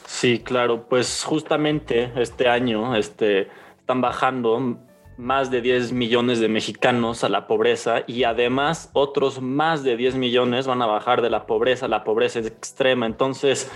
Sí, 0.05 0.39
claro, 0.39 0.87
pues 0.89 1.23
justamente 1.23 2.11
este 2.15 2.47
año 2.47 2.95
este, 2.95 3.49
están 3.79 4.01
bajando 4.01 4.79
más 5.17 5.49
de 5.49 5.61
10 5.61 5.91
millones 5.91 6.39
de 6.39 6.47
mexicanos 6.47 7.23
a 7.23 7.29
la 7.29 7.47
pobreza 7.47 8.03
y 8.07 8.23
además 8.23 8.89
otros 8.93 9.41
más 9.41 9.83
de 9.83 9.97
10 9.97 10.15
millones 10.15 10.67
van 10.67 10.81
a 10.81 10.85
bajar 10.85 11.21
de 11.21 11.29
la 11.29 11.45
pobreza, 11.45 11.87
la 11.87 12.03
pobreza 12.03 12.39
extrema. 12.39 13.05
Entonces, 13.05 13.69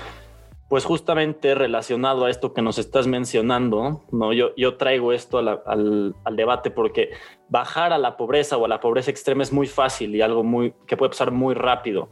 pues 0.72 0.86
justamente 0.86 1.54
relacionado 1.54 2.24
a 2.24 2.30
esto 2.30 2.54
que 2.54 2.62
nos 2.62 2.78
estás 2.78 3.06
mencionando, 3.06 4.06
¿no? 4.14 4.32
yo, 4.32 4.56
yo 4.56 4.78
traigo 4.78 5.12
esto 5.12 5.38
al, 5.40 5.62
al, 5.66 6.36
debate 6.38 6.72
porque 6.72 7.10
bajar 7.50 7.92
a 7.92 7.98
la 7.98 8.16
pobreza 8.16 8.56
o 8.56 8.64
a 8.64 8.70
la 8.70 8.80
pobreza 8.80 9.12
extrema 9.12 9.44
es 9.44 9.52
muy 9.52 9.68
fácil 9.68 10.16
y 10.16 10.22
algo 10.22 10.46
muy, 10.46 10.74
que 10.88 10.96
puede 10.96 11.10
pasar 11.10 11.32
muy 11.32 11.56
rápido 11.56 12.08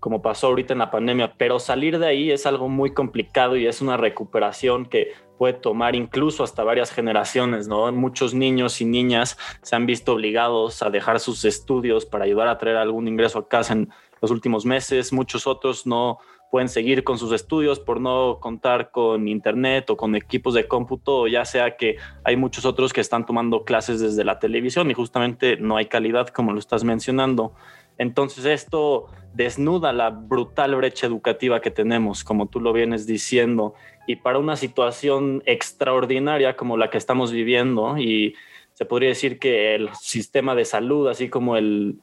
como 0.00 0.22
pasó 0.22 0.46
ahorita 0.46 0.72
en 0.72 0.78
la 0.78 0.90
pandemia, 0.90 1.34
pero 1.36 1.58
salir 1.58 1.98
de 1.98 2.06
ahí 2.06 2.30
es 2.30 2.46
algo 2.46 2.70
muy 2.70 2.94
complicado 2.94 3.58
y 3.58 3.66
es 3.66 3.82
una 3.82 3.98
recuperación 3.98 4.86
que 4.86 5.12
puede 5.36 5.52
tomar 5.52 5.94
incluso 5.94 6.42
hasta 6.42 6.64
varias 6.64 6.90
generaciones, 6.90 7.68
¿no? 7.68 7.92
Muchos 7.92 8.32
niños 8.32 8.80
y 8.80 8.86
niñas 8.86 9.36
se 9.60 9.76
han 9.76 9.84
visto 9.84 10.14
obligados 10.14 10.82
a 10.82 10.88
dejar 10.88 11.20
sus 11.20 11.44
estudios 11.44 12.06
para 12.06 12.24
ayudar 12.24 12.48
a 12.48 12.56
traer 12.56 12.78
algún 12.78 13.06
ingreso 13.06 13.40
a 13.40 13.48
casa 13.48 13.74
en 13.74 13.90
los 14.22 14.30
últimos 14.30 14.64
meses, 14.64 15.12
muchos 15.12 15.46
otros 15.46 15.86
no 15.86 16.20
pueden 16.50 16.68
seguir 16.68 17.04
con 17.04 17.18
sus 17.18 17.32
estudios 17.32 17.78
por 17.78 18.00
no 18.00 18.38
contar 18.40 18.90
con 18.90 19.28
internet 19.28 19.90
o 19.90 19.96
con 19.96 20.14
equipos 20.14 20.54
de 20.54 20.66
cómputo, 20.66 21.26
ya 21.26 21.44
sea 21.44 21.76
que 21.76 21.96
hay 22.24 22.36
muchos 22.36 22.64
otros 22.64 22.92
que 22.92 23.00
están 23.00 23.26
tomando 23.26 23.64
clases 23.64 24.00
desde 24.00 24.24
la 24.24 24.38
televisión 24.38 24.90
y 24.90 24.94
justamente 24.94 25.56
no 25.56 25.76
hay 25.76 25.86
calidad 25.86 26.28
como 26.28 26.52
lo 26.52 26.58
estás 26.58 26.84
mencionando. 26.84 27.54
Entonces 27.98 28.44
esto 28.44 29.06
desnuda 29.34 29.92
la 29.92 30.10
brutal 30.10 30.74
brecha 30.76 31.06
educativa 31.06 31.60
que 31.60 31.70
tenemos, 31.70 32.24
como 32.24 32.46
tú 32.46 32.60
lo 32.60 32.72
vienes 32.72 33.06
diciendo, 33.06 33.74
y 34.06 34.16
para 34.16 34.38
una 34.38 34.56
situación 34.56 35.42
extraordinaria 35.44 36.56
como 36.56 36.76
la 36.76 36.90
que 36.90 36.98
estamos 36.98 37.32
viviendo, 37.32 37.98
y 37.98 38.34
se 38.72 38.84
podría 38.84 39.10
decir 39.10 39.38
que 39.38 39.74
el 39.74 39.90
sistema 39.94 40.54
de 40.54 40.64
salud, 40.64 41.08
así 41.08 41.28
como 41.28 41.56
el, 41.56 41.98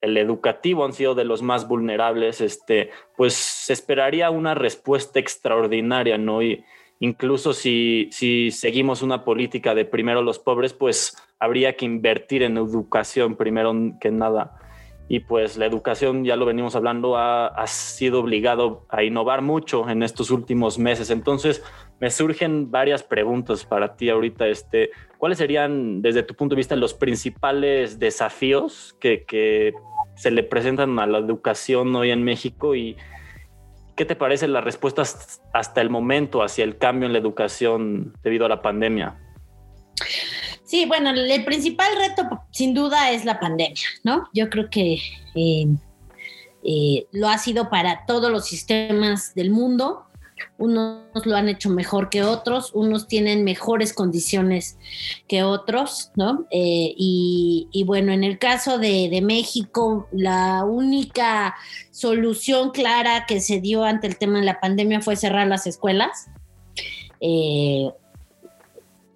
educativo 0.00 0.84
han 0.84 0.92
sido 0.92 1.14
de 1.14 1.24
los 1.24 1.42
más 1.42 1.68
vulnerables, 1.68 2.40
este, 2.40 2.90
pues 3.16 3.34
se 3.34 3.72
esperaría 3.72 4.30
una 4.30 4.54
respuesta 4.54 5.18
extraordinaria, 5.18 6.18
¿no? 6.18 6.42
Y 6.42 6.64
incluso 7.00 7.52
si, 7.52 8.08
si 8.12 8.50
seguimos 8.50 9.02
una 9.02 9.24
política 9.24 9.74
de 9.74 9.84
primero 9.84 10.22
los 10.22 10.38
pobres, 10.38 10.72
pues 10.72 11.16
habría 11.38 11.76
que 11.76 11.86
invertir 11.86 12.42
en 12.42 12.56
educación 12.56 13.36
primero 13.36 13.74
que 14.00 14.10
nada 14.10 14.59
y 15.12 15.18
pues 15.18 15.56
la 15.56 15.66
educación, 15.66 16.24
ya 16.24 16.36
lo 16.36 16.46
venimos 16.46 16.76
hablando, 16.76 17.16
ha, 17.18 17.66
sido 17.66 18.20
obligado 18.20 18.86
a 18.88 19.02
innovar 19.02 19.42
mucho 19.42 19.90
en 19.90 20.04
estos 20.04 20.30
últimos 20.30 20.78
meses. 20.78 21.10
Entonces, 21.10 21.64
me 21.98 22.12
surgen 22.12 22.70
varias 22.70 23.02
preguntas 23.02 23.64
para 23.64 23.96
ti 23.96 24.08
ahorita. 24.08 24.46
Este, 24.46 24.90
¿Cuáles 25.18 25.38
serían, 25.38 26.00
desde 26.00 26.22
tu 26.22 26.36
punto 26.36 26.54
de 26.54 26.60
vista, 26.60 26.76
los 26.76 26.94
principales 26.94 27.98
desafíos 27.98 28.96
que, 29.00 29.24
que 29.24 29.74
se 30.14 30.30
le 30.30 30.44
presentan 30.44 30.96
a 31.00 31.08
la 31.08 31.18
educación 31.18 31.92
hoy 31.96 32.12
en 32.12 32.22
México 32.22 32.76
y 32.76 32.96
qué 33.96 34.04
te 34.04 34.14
parecen 34.14 34.52
las 34.52 34.62
respuestas 34.62 35.42
hasta 35.52 35.80
el 35.80 35.90
momento 35.90 36.40
hacia 36.44 36.62
el 36.62 36.78
cambio 36.78 37.08
en 37.08 37.14
la 37.14 37.18
educación 37.18 38.14
debido 38.22 38.46
a 38.46 38.48
la 38.48 38.62
pandemia? 38.62 39.18
Sí, 40.70 40.86
bueno, 40.86 41.10
el 41.10 41.44
principal 41.44 41.88
reto 41.98 42.44
sin 42.52 42.74
duda 42.74 43.10
es 43.10 43.24
la 43.24 43.40
pandemia, 43.40 43.82
¿no? 44.04 44.28
Yo 44.32 44.48
creo 44.48 44.70
que 44.70 45.00
eh, 45.34 45.66
eh, 46.62 47.06
lo 47.10 47.28
ha 47.28 47.38
sido 47.38 47.68
para 47.68 48.06
todos 48.06 48.30
los 48.30 48.46
sistemas 48.46 49.34
del 49.34 49.50
mundo. 49.50 50.04
Unos 50.58 51.26
lo 51.26 51.34
han 51.34 51.48
hecho 51.48 51.70
mejor 51.70 52.08
que 52.08 52.22
otros, 52.22 52.70
unos 52.72 53.08
tienen 53.08 53.42
mejores 53.42 53.92
condiciones 53.92 54.78
que 55.26 55.42
otros, 55.42 56.12
¿no? 56.14 56.46
Eh, 56.52 56.94
y, 56.96 57.82
bueno, 57.84 58.12
en 58.12 58.22
el 58.22 58.38
caso 58.38 58.78
de, 58.78 59.20
México, 59.24 60.06
la 60.12 60.62
única 60.64 61.56
solución 61.90 62.70
clara 62.70 63.26
que 63.26 63.40
se 63.40 63.60
dio 63.60 63.82
ante 63.82 64.06
el 64.06 64.18
tema 64.18 64.38
de 64.38 64.44
la 64.44 64.60
pandemia 64.60 65.00
fue 65.00 65.16
cerrar 65.16 65.48
las 65.48 65.66
escuelas 65.66 66.28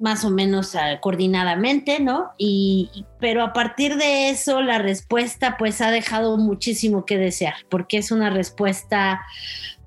más 0.00 0.24
o 0.24 0.30
menos 0.30 0.74
ah, 0.74 1.00
coordinadamente, 1.00 2.00
¿no? 2.00 2.30
Y, 2.38 3.04
pero 3.20 3.42
a 3.42 3.52
partir 3.52 3.96
de 3.96 4.30
eso 4.30 4.60
la 4.60 4.78
respuesta 4.78 5.56
pues 5.56 5.80
ha 5.80 5.90
dejado 5.90 6.36
muchísimo 6.36 7.04
que 7.04 7.18
desear, 7.18 7.54
porque 7.68 7.98
es 7.98 8.10
una 8.10 8.30
respuesta 8.30 9.22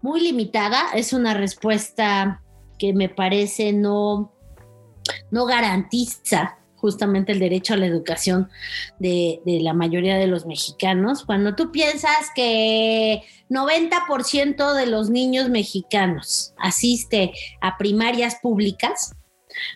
muy 0.01 0.21
limitada, 0.21 0.81
es 0.93 1.13
una 1.13 1.33
respuesta 1.33 2.41
que 2.79 2.93
me 2.93 3.09
parece 3.09 3.73
no, 3.73 4.33
no 5.32 5.45
garantiza 5.45 6.58
justamente 6.75 7.32
el 7.32 7.39
derecho 7.39 7.73
a 7.73 7.77
la 7.77 7.88
educación 7.88 8.49
de, 8.99 9.41
de, 9.45 9.60
la 9.62 9.73
mayoría 9.73 10.17
de 10.17 10.27
los 10.27 10.45
mexicanos. 10.45 11.25
Cuando 11.25 11.55
tú 11.55 11.71
piensas 11.71 12.29
que 12.36 13.23
90% 13.49 14.73
de 14.73 14.86
los 14.86 15.10
niños 15.10 15.49
mexicanos 15.49 16.53
asiste 16.58 17.32
a 17.62 17.77
primarias 17.77 18.36
públicas, 18.41 19.15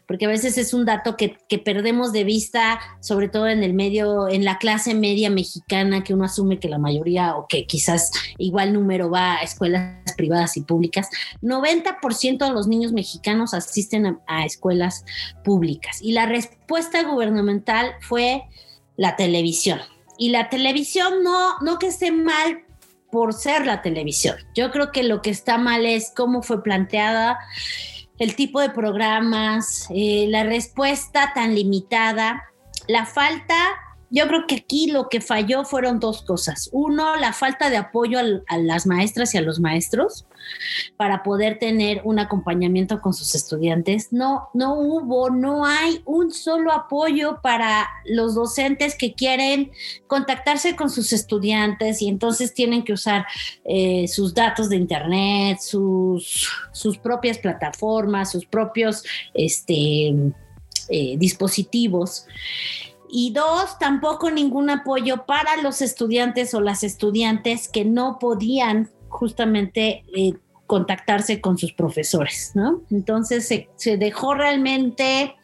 porque 0.07 0.25
a 0.25 0.29
veces 0.29 0.57
es 0.57 0.73
un 0.73 0.85
dato 0.85 1.15
que, 1.17 1.37
perdemos 1.63 2.11
de 2.11 2.23
vista, 2.23 2.79
sobre 2.99 3.29
todo 3.29 3.47
en 3.47 3.63
el 3.63 3.73
medio, 3.73 4.27
en 4.29 4.45
la 4.45 4.57
clase 4.57 4.93
media 4.93 5.29
mexicana, 5.29 6.03
que 6.03 6.13
uno 6.13 6.25
asume 6.25 6.59
que 6.59 6.69
la 6.69 6.79
mayoría 6.79 7.35
o 7.35 7.47
que 7.47 7.65
quizás 7.65 8.11
igual 8.37 8.73
número 8.73 9.09
va 9.09 9.35
a 9.35 9.41
escuelas 9.41 10.13
privadas 10.15 10.57
y 10.57 10.61
públicas. 10.61 11.09
90% 11.41 12.45
de 12.45 12.51
los 12.51 12.67
niños 12.67 12.93
mexicanos 12.93 13.53
asisten 13.53 14.19
a, 14.27 14.45
escuelas 14.45 15.05
públicas 15.43 16.01
y 16.01 16.13
la 16.13 16.25
respuesta 16.25 17.03
gubernamental 17.03 17.93
fue 18.01 18.43
la 18.97 19.15
televisión. 19.15 19.79
Y 20.17 20.29
la 20.29 20.49
televisión 20.49 21.23
no, 21.23 21.59
no 21.61 21.79
que 21.79 21.87
esté 21.87 22.11
mal 22.11 22.63
por 23.11 23.33
ser 23.33 23.65
la 23.65 23.81
televisión. 23.81 24.37
Yo 24.55 24.71
creo 24.71 24.91
que 24.91 25.03
lo 25.03 25.21
que 25.21 25.29
está 25.29 25.57
mal 25.57 25.85
es 25.85 26.11
cómo 26.15 26.41
fue 26.41 26.63
planteada 26.63 27.37
el 28.21 28.35
tipo 28.35 28.61
de 28.61 28.69
programas, 28.69 29.87
eh, 29.89 30.27
la 30.29 30.43
respuesta 30.43 31.31
tan 31.33 31.55
limitada, 31.55 32.43
la 32.87 33.07
falta 33.07 33.55
yo 34.11 34.27
creo 34.27 34.45
que 34.45 34.55
aquí 34.55 34.91
lo 34.91 35.07
que 35.07 35.21
falló 35.21 35.63
fueron 35.63 35.99
dos 35.99 36.21
cosas. 36.21 36.69
Uno, 36.73 37.15
la 37.15 37.31
falta 37.31 37.69
de 37.69 37.77
apoyo 37.77 38.19
a, 38.19 38.57
las 38.57 38.85
maestras 38.85 39.33
y 39.33 39.37
a 39.37 39.41
los 39.41 39.59
maestros 39.59 40.25
para 40.97 41.23
poder 41.23 41.59
tener 41.59 42.01
un 42.03 42.19
acompañamiento 42.19 43.01
con 43.01 43.13
sus 43.13 43.35
estudiantes. 43.35 44.11
No, 44.11 44.49
no 44.53 44.79
hubo, 44.79 45.29
no 45.29 45.65
hay 45.65 46.01
un 46.05 46.31
solo 46.31 46.71
apoyo 46.71 47.39
para 47.41 47.89
los 48.05 48.35
docentes 48.35 48.95
que 48.95 49.13
quieren 49.13 49.71
contactarse 50.07 50.75
con 50.75 50.89
sus 50.89 51.13
estudiantes 51.13 52.01
y 52.01 52.07
entonces 52.07 52.53
tienen 52.53 52.83
que 52.83 52.93
usar 52.93 53.25
eh, 53.65 54.07
sus 54.07 54.33
datos 54.33 54.69
de 54.69 54.75
internet, 54.75 55.59
sus, 55.59 56.49
sus 56.71 56.97
propias 56.97 57.37
plataformas, 57.37 58.31
sus 58.31 58.45
propios 58.45 59.03
este, 59.33 60.13
eh, 60.89 61.15
dispositivos 61.17 62.25
y 63.11 63.33
dos, 63.33 63.77
tampoco 63.77 64.31
ningún 64.31 64.69
apoyo 64.69 65.25
para 65.25 65.61
los 65.61 65.81
estudiantes 65.81 66.53
o 66.53 66.61
las 66.61 66.83
estudiantes 66.83 67.67
que 67.67 67.83
no 67.83 68.17
podían 68.19 68.89
justamente 69.11 70.03
eh, 70.15 70.33
contactarse 70.65 71.39
con 71.39 71.57
sus 71.57 71.73
profesores, 71.73 72.51
¿no? 72.55 72.81
Entonces 72.89 73.47
se, 73.47 73.97
dejó 73.97 74.33
realmente 74.33 75.35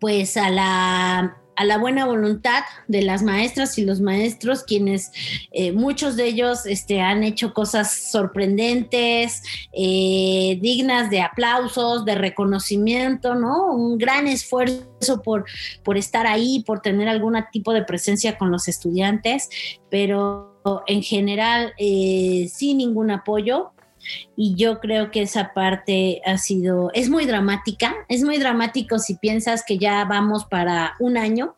pues 0.00 0.36
a 0.36 0.48
la 0.50 1.38
a 1.58 1.64
la 1.64 1.76
buena 1.76 2.06
voluntad 2.06 2.62
de 2.86 3.02
las 3.02 3.24
maestras 3.24 3.78
y 3.78 3.84
los 3.84 4.00
maestros, 4.00 4.62
quienes 4.62 5.10
eh, 5.50 5.72
muchos 5.72 6.14
de 6.14 6.26
ellos 6.26 6.66
este, 6.66 7.00
han 7.00 7.24
hecho 7.24 7.52
cosas 7.52 7.92
sorprendentes, 8.12 9.42
eh, 9.72 10.56
dignas 10.62 11.10
de 11.10 11.20
aplausos, 11.20 12.04
de 12.04 12.14
reconocimiento, 12.14 13.34
¿no? 13.34 13.74
Un 13.74 13.98
gran 13.98 14.28
esfuerzo 14.28 15.20
por, 15.24 15.46
por 15.82 15.98
estar 15.98 16.28
ahí, 16.28 16.62
por 16.64 16.80
tener 16.80 17.08
algún 17.08 17.36
tipo 17.50 17.72
de 17.72 17.82
presencia 17.82 18.38
con 18.38 18.52
los 18.52 18.68
estudiantes, 18.68 19.50
pero 19.90 20.57
en 20.86 21.02
general 21.02 21.72
eh, 21.78 22.48
sin 22.52 22.78
ningún 22.78 23.10
apoyo. 23.10 23.72
Y 24.36 24.54
yo 24.54 24.78
creo 24.78 25.10
que 25.10 25.22
esa 25.22 25.52
parte 25.52 26.22
ha 26.24 26.38
sido, 26.38 26.90
es 26.94 27.10
muy 27.10 27.26
dramática, 27.26 27.94
es 28.08 28.22
muy 28.22 28.38
dramático 28.38 28.98
si 28.98 29.16
piensas 29.16 29.64
que 29.66 29.76
ya 29.76 30.04
vamos 30.04 30.44
para 30.44 30.94
un 31.00 31.18
año 31.18 31.56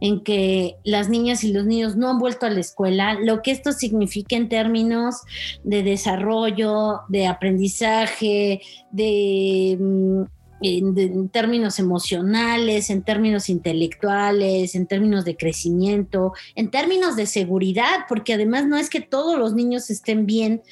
en 0.00 0.22
que 0.22 0.76
las 0.84 1.08
niñas 1.08 1.44
y 1.44 1.52
los 1.52 1.64
niños 1.64 1.96
no 1.96 2.10
han 2.10 2.18
vuelto 2.18 2.46
a 2.46 2.50
la 2.50 2.60
escuela, 2.60 3.14
lo 3.14 3.42
que 3.42 3.50
esto 3.50 3.72
significa 3.72 4.36
en 4.36 4.48
términos 4.48 5.22
de 5.62 5.82
desarrollo, 5.82 7.00
de 7.08 7.26
aprendizaje, 7.26 8.62
de 8.90 10.26
en, 10.62 11.28
términos 11.30 11.78
emocionales, 11.78 12.90
en 12.90 13.02
términos 13.02 13.48
intelectuales, 13.48 14.74
en 14.74 14.86
términos 14.86 15.24
de 15.24 15.36
crecimiento, 15.36 16.32
en 16.54 16.70
términos 16.70 17.16
de 17.16 17.26
seguridad, 17.26 18.06
porque 18.08 18.34
además 18.34 18.66
no 18.66 18.76
es 18.76 18.90
que 18.90 19.00
todos 19.00 19.38
los 19.38 19.54
niños 19.54 19.90
estén 19.90 20.26
bien 20.26 20.62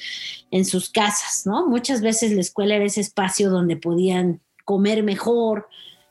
en 0.51 0.65
sus 0.65 0.89
casas, 0.89 1.45
¿no? 1.45 1.67
Muchas 1.67 2.01
veces 2.01 2.31
la 2.31 2.41
escuela 2.41 2.75
era 2.75 2.85
ese 2.85 3.01
espacio 3.01 3.49
donde 3.49 3.77
podían 3.77 4.41
comer 4.65 5.03
mejor, 5.03 5.67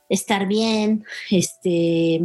estar 0.09 0.47
bien, 0.47 1.05
este, 1.29 2.21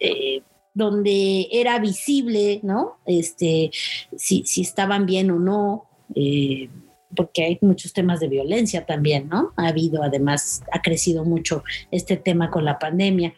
eh, 0.00 0.42
donde 0.74 1.48
era 1.52 1.78
visible, 1.78 2.60
¿no? 2.62 2.98
Este, 3.06 3.70
si, 4.16 4.44
si 4.44 4.62
estaban 4.62 5.06
bien 5.06 5.30
o 5.30 5.38
no, 5.38 5.84
eh, 6.14 6.68
porque 7.14 7.44
hay 7.44 7.58
muchos 7.60 7.92
temas 7.92 8.20
de 8.20 8.28
violencia 8.28 8.84
también, 8.84 9.28
¿no? 9.28 9.52
Ha 9.56 9.68
habido, 9.68 10.02
además, 10.02 10.62
ha 10.72 10.82
crecido 10.82 11.24
mucho 11.24 11.62
este 11.90 12.16
tema 12.16 12.50
con 12.50 12.64
la 12.64 12.78
pandemia. 12.78 13.34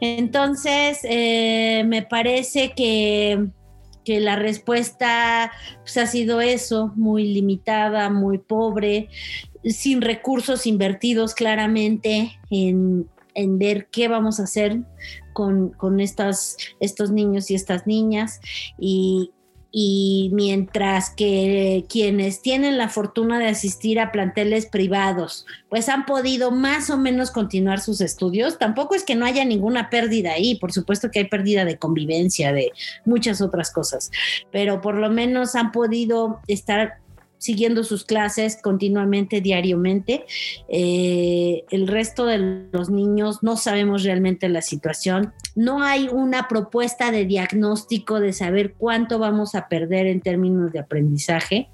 Entonces, 0.00 1.00
eh, 1.04 1.84
me 1.86 2.02
parece 2.02 2.72
que, 2.74 3.46
que 4.04 4.20
la 4.20 4.36
respuesta 4.36 5.52
pues, 5.82 5.96
ha 5.96 6.06
sido 6.06 6.40
eso, 6.40 6.92
muy 6.96 7.32
limitada, 7.32 8.08
muy 8.10 8.38
pobre, 8.38 9.08
sin 9.64 10.00
recursos 10.00 10.66
invertidos 10.66 11.34
claramente 11.34 12.32
en, 12.50 13.08
en 13.34 13.58
ver 13.58 13.88
qué 13.90 14.08
vamos 14.08 14.40
a 14.40 14.44
hacer 14.44 14.80
con, 15.32 15.70
con 15.70 16.00
estas, 16.00 16.56
estos 16.80 17.10
niños 17.10 17.50
y 17.50 17.54
estas 17.54 17.86
niñas 17.86 18.40
y, 18.78 19.32
y 19.74 20.28
mientras 20.34 21.08
que 21.08 21.86
quienes 21.88 22.42
tienen 22.42 22.76
la 22.76 22.90
fortuna 22.90 23.38
de 23.38 23.46
asistir 23.46 23.98
a 23.98 24.12
planteles 24.12 24.66
privados, 24.66 25.46
pues 25.70 25.88
han 25.88 26.04
podido 26.04 26.50
más 26.50 26.90
o 26.90 26.98
menos 26.98 27.30
continuar 27.30 27.80
sus 27.80 28.02
estudios, 28.02 28.58
tampoco 28.58 28.94
es 28.94 29.02
que 29.02 29.14
no 29.14 29.24
haya 29.24 29.46
ninguna 29.46 29.88
pérdida 29.88 30.32
ahí, 30.32 30.56
por 30.56 30.72
supuesto 30.72 31.10
que 31.10 31.20
hay 31.20 31.24
pérdida 31.24 31.64
de 31.64 31.78
convivencia, 31.78 32.52
de 32.52 32.70
muchas 33.06 33.40
otras 33.40 33.70
cosas, 33.70 34.10
pero 34.50 34.82
por 34.82 34.96
lo 34.96 35.08
menos 35.08 35.54
han 35.54 35.72
podido 35.72 36.40
estar 36.46 36.98
siguiendo 37.42 37.82
sus 37.82 38.04
clases 38.04 38.56
continuamente, 38.62 39.40
diariamente. 39.40 40.24
Eh, 40.68 41.64
el 41.70 41.88
resto 41.88 42.24
de 42.24 42.68
los 42.70 42.88
niños 42.88 43.42
no 43.42 43.56
sabemos 43.56 44.04
realmente 44.04 44.48
la 44.48 44.62
situación. 44.62 45.32
No 45.56 45.82
hay 45.82 46.08
una 46.08 46.46
propuesta 46.46 47.10
de 47.10 47.26
diagnóstico 47.26 48.20
de 48.20 48.32
saber 48.32 48.74
cuánto 48.74 49.18
vamos 49.18 49.56
a 49.56 49.66
perder 49.68 50.06
en 50.06 50.20
términos 50.20 50.72
de 50.72 50.78
aprendizaje. 50.78 51.68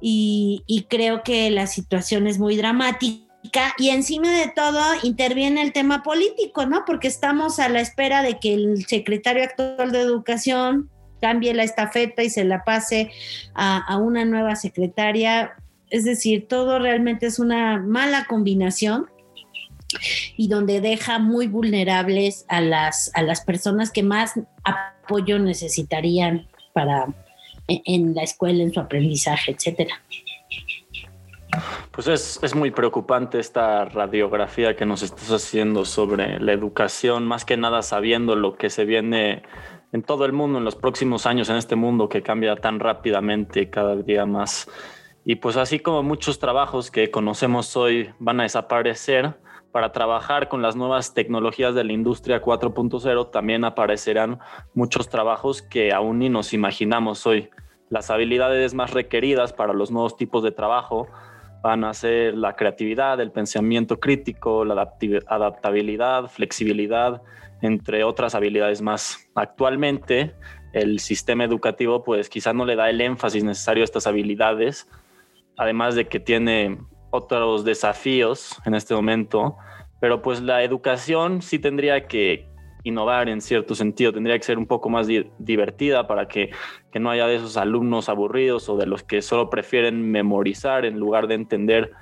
Y, 0.00 0.62
y 0.68 0.84
creo 0.84 1.24
que 1.24 1.50
la 1.50 1.66
situación 1.66 2.28
es 2.28 2.38
muy 2.38 2.56
dramática 2.56 3.74
y 3.78 3.88
encima 3.88 4.30
de 4.30 4.52
todo 4.54 4.80
interviene 5.02 5.62
el 5.62 5.72
tema 5.72 6.04
político, 6.04 6.66
¿no? 6.66 6.84
Porque 6.86 7.08
estamos 7.08 7.58
a 7.58 7.68
la 7.68 7.80
espera 7.80 8.22
de 8.22 8.38
que 8.38 8.54
el 8.54 8.86
secretario 8.86 9.42
actual 9.42 9.90
de 9.90 10.00
Educación 10.00 10.88
cambie 11.20 11.54
la 11.54 11.64
estafeta 11.64 12.22
y 12.22 12.30
se 12.30 12.44
la 12.44 12.64
pase 12.64 13.10
a, 13.54 13.96
una 13.98 14.24
nueva 14.24 14.56
secretaria. 14.56 15.52
Es 15.90 16.04
decir, 16.04 16.46
todo 16.48 16.78
realmente 16.78 17.26
es 17.26 17.38
una 17.38 17.78
mala 17.78 18.24
combinación 18.26 19.06
y 20.36 20.48
donde 20.48 20.80
deja 20.80 21.18
muy 21.18 21.46
vulnerables 21.46 22.44
a 22.48 22.60
las, 22.60 23.10
a 23.14 23.22
las 23.22 23.40
personas 23.40 23.90
que 23.90 24.02
más 24.02 24.34
apoyo 24.64 25.38
necesitarían 25.38 26.46
para 26.72 27.06
en, 27.68 28.14
la 28.14 28.22
escuela, 28.22 28.62
en 28.62 28.72
su 28.72 28.80
aprendizaje, 28.80 29.52
etcétera. 29.52 30.00
Pues 31.90 32.06
es, 32.06 32.38
es, 32.42 32.54
muy 32.54 32.70
preocupante 32.70 33.40
esta 33.40 33.86
radiografía 33.86 34.76
que 34.76 34.86
nos 34.86 35.02
estás 35.02 35.30
haciendo 35.30 35.84
sobre 35.84 36.38
la 36.40 36.52
educación, 36.52 37.26
más 37.26 37.44
que 37.44 37.56
nada 37.56 37.82
sabiendo 37.82 38.36
lo 38.36 38.56
que 38.56 38.70
se 38.70 38.84
viene 38.84 39.42
en 39.92 40.02
todo 40.02 40.24
el 40.24 40.32
mundo 40.32 40.58
en 40.58 40.64
los 40.64 40.76
próximos 40.76 41.26
años, 41.26 41.48
en 41.48 41.56
este 41.56 41.76
mundo 41.76 42.08
que 42.08 42.22
cambia 42.22 42.56
tan 42.56 42.80
rápidamente 42.80 43.70
cada 43.70 43.96
día 43.96 44.26
más. 44.26 44.68
Y 45.24 45.36
pues 45.36 45.56
así 45.56 45.78
como 45.78 46.02
muchos 46.02 46.38
trabajos 46.38 46.90
que 46.90 47.10
conocemos 47.10 47.76
hoy 47.76 48.10
van 48.18 48.40
a 48.40 48.44
desaparecer, 48.44 49.34
para 49.72 49.92
trabajar 49.92 50.48
con 50.48 50.62
las 50.62 50.76
nuevas 50.76 51.12
tecnologías 51.12 51.74
de 51.74 51.84
la 51.84 51.92
industria 51.92 52.42
4.0 52.42 53.30
también 53.30 53.64
aparecerán 53.64 54.38
muchos 54.74 55.08
trabajos 55.10 55.60
que 55.60 55.92
aún 55.92 56.20
ni 56.20 56.30
nos 56.30 56.54
imaginamos 56.54 57.26
hoy. 57.26 57.50
Las 57.90 58.10
habilidades 58.10 58.72
más 58.74 58.92
requeridas 58.92 59.52
para 59.52 59.74
los 59.74 59.90
nuevos 59.90 60.16
tipos 60.16 60.42
de 60.42 60.52
trabajo 60.52 61.08
van 61.62 61.84
a 61.84 61.92
ser 61.92 62.34
la 62.34 62.56
creatividad, 62.56 63.20
el 63.20 63.30
pensamiento 63.30 64.00
crítico, 64.00 64.64
la 64.64 64.90
adaptabilidad, 65.26 66.28
flexibilidad, 66.28 67.22
entre 67.62 68.04
otras 68.04 68.34
habilidades 68.34 68.82
más. 68.82 69.28
Actualmente, 69.34 70.34
el 70.72 71.00
sistema 71.00 71.44
educativo, 71.44 72.04
pues 72.04 72.28
quizás 72.28 72.54
no 72.54 72.64
le 72.64 72.76
da 72.76 72.90
el 72.90 73.00
énfasis 73.00 73.44
necesario 73.44 73.82
a 73.82 73.84
estas 73.84 74.06
habilidades, 74.06 74.88
además 75.56 75.94
de 75.94 76.06
que 76.06 76.20
tiene 76.20 76.78
otros 77.10 77.64
desafíos 77.64 78.56
en 78.64 78.74
este 78.74 78.94
momento, 78.94 79.56
pero 80.00 80.22
pues 80.22 80.40
la 80.40 80.62
educación 80.62 81.42
sí 81.42 81.58
tendría 81.58 82.06
que 82.06 82.48
innovar 82.84 83.28
en 83.28 83.40
cierto 83.40 83.74
sentido, 83.74 84.12
tendría 84.12 84.38
que 84.38 84.44
ser 84.44 84.58
un 84.58 84.66
poco 84.66 84.88
más 84.88 85.08
divertida 85.38 86.06
para 86.06 86.28
que, 86.28 86.50
que 86.92 87.00
no 87.00 87.10
haya 87.10 87.26
de 87.26 87.36
esos 87.36 87.56
alumnos 87.56 88.08
aburridos 88.08 88.68
o 88.68 88.76
de 88.76 88.86
los 88.86 89.02
que 89.02 89.20
solo 89.20 89.50
prefieren 89.50 90.10
memorizar 90.10 90.84
en 90.84 90.98
lugar 90.98 91.26
de 91.26 91.34
entender 91.34 91.92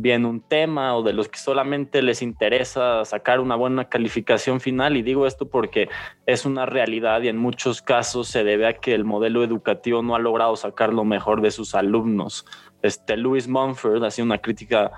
bien 0.00 0.24
un 0.24 0.40
tema 0.40 0.96
o 0.96 1.02
de 1.02 1.12
los 1.12 1.28
que 1.28 1.38
solamente 1.38 2.02
les 2.02 2.22
interesa 2.22 3.04
sacar 3.04 3.40
una 3.40 3.56
buena 3.56 3.88
calificación 3.88 4.60
final. 4.60 4.96
Y 4.96 5.02
digo 5.02 5.26
esto 5.26 5.48
porque 5.48 5.88
es 6.24 6.46
una 6.46 6.66
realidad 6.66 7.22
y 7.22 7.28
en 7.28 7.36
muchos 7.36 7.82
casos 7.82 8.28
se 8.28 8.44
debe 8.44 8.68
a 8.68 8.74
que 8.74 8.94
el 8.94 9.04
modelo 9.04 9.42
educativo 9.42 10.02
no 10.02 10.14
ha 10.14 10.20
logrado 10.20 10.54
sacar 10.54 10.94
lo 10.94 11.04
mejor 11.04 11.40
de 11.42 11.50
sus 11.50 11.74
alumnos. 11.74 12.46
Este, 12.82 13.16
Louis 13.16 13.48
Mumford 13.48 14.04
hacía 14.04 14.22
una 14.22 14.38
crítica 14.38 14.92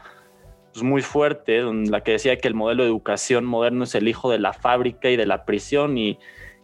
pues, 0.72 0.82
muy 0.82 1.00
fuerte, 1.00 1.60
en 1.60 1.90
la 1.90 2.02
que 2.02 2.12
decía 2.12 2.36
que 2.36 2.48
el 2.48 2.54
modelo 2.54 2.82
de 2.82 2.90
educación 2.90 3.46
moderno 3.46 3.84
es 3.84 3.94
el 3.94 4.06
hijo 4.06 4.30
de 4.30 4.38
la 4.38 4.52
fábrica 4.52 5.08
y 5.08 5.16
de 5.16 5.24
la 5.24 5.46
prisión. 5.46 5.96
Y, 5.96 6.18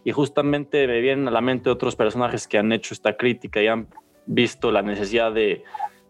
y 0.05 0.13
justamente 0.13 0.87
me 0.87 1.01
vienen 1.01 1.27
a 1.27 1.31
la 1.31 1.41
mente 1.41 1.71
otros 1.71 1.97
personajes 1.97 2.47
que 2.47 2.59
han 2.59 2.71
hecho 2.71 2.93
esta 2.93 3.17
crítica 3.17 3.63
y 3.63 3.69
han 3.69 3.89
visto 4.27 4.71
la 4.71 4.83
necesidad 4.83 5.33
de 5.33 5.65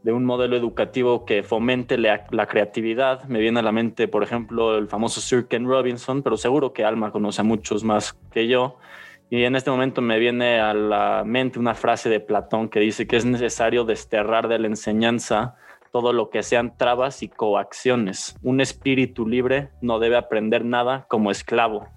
de 0.07 0.12
un 0.12 0.25
modelo 0.25 0.57
educativo 0.57 1.25
que 1.25 1.42
fomente 1.42 1.99
la, 1.99 2.47
creatividad. 2.47 3.25
Me 3.25 3.40
viene 3.40 3.59
a 3.59 3.62
la 3.64 3.73
mente, 3.73 4.07
por 4.07 4.23
ejemplo, 4.23 4.79
el 4.79 4.87
famoso 4.87 5.21
Sir 5.21 5.49
Ken 5.49 5.66
Robinson, 5.66 6.23
pero 6.23 6.37
seguro 6.37 6.73
que 6.73 6.85
Alma 6.85 7.11
conoce 7.11 7.40
a 7.40 7.45
muchos 7.45 7.83
más 7.83 8.16
que 8.31 8.47
yo. 8.47 8.77
Y 9.31 9.42
en 9.42 9.57
este 9.57 9.69
momento 9.69 10.03
me 10.03 10.21
viene 10.21 10.61
a 10.61 10.75
la 10.75 11.25
mente 11.27 11.59
una 11.59 11.75
frase 11.75 12.09
de 12.09 12.21
Platón 12.21 12.69
que 12.69 12.79
dice 12.79 13.09
que 13.09 13.16
es 13.16 13.25
necesario 13.25 13.85
desterrar 13.85 14.47
de 14.47 14.61
la 14.61 14.69
enseñanza 14.69 15.57
todo 15.90 16.12
lo 16.12 16.31
que 16.31 16.45
sean 16.45 16.77
trabas 16.77 17.25
y 17.25 17.29
coacciones. 17.29 18.37
Un 18.45 18.61
espíritu 18.61 19.27
libre 19.27 19.71
no 19.81 19.99
debe 19.99 20.16
aprender 20.16 20.64
nada 20.64 21.07
como 21.09 21.33
esclavo. 21.33 21.88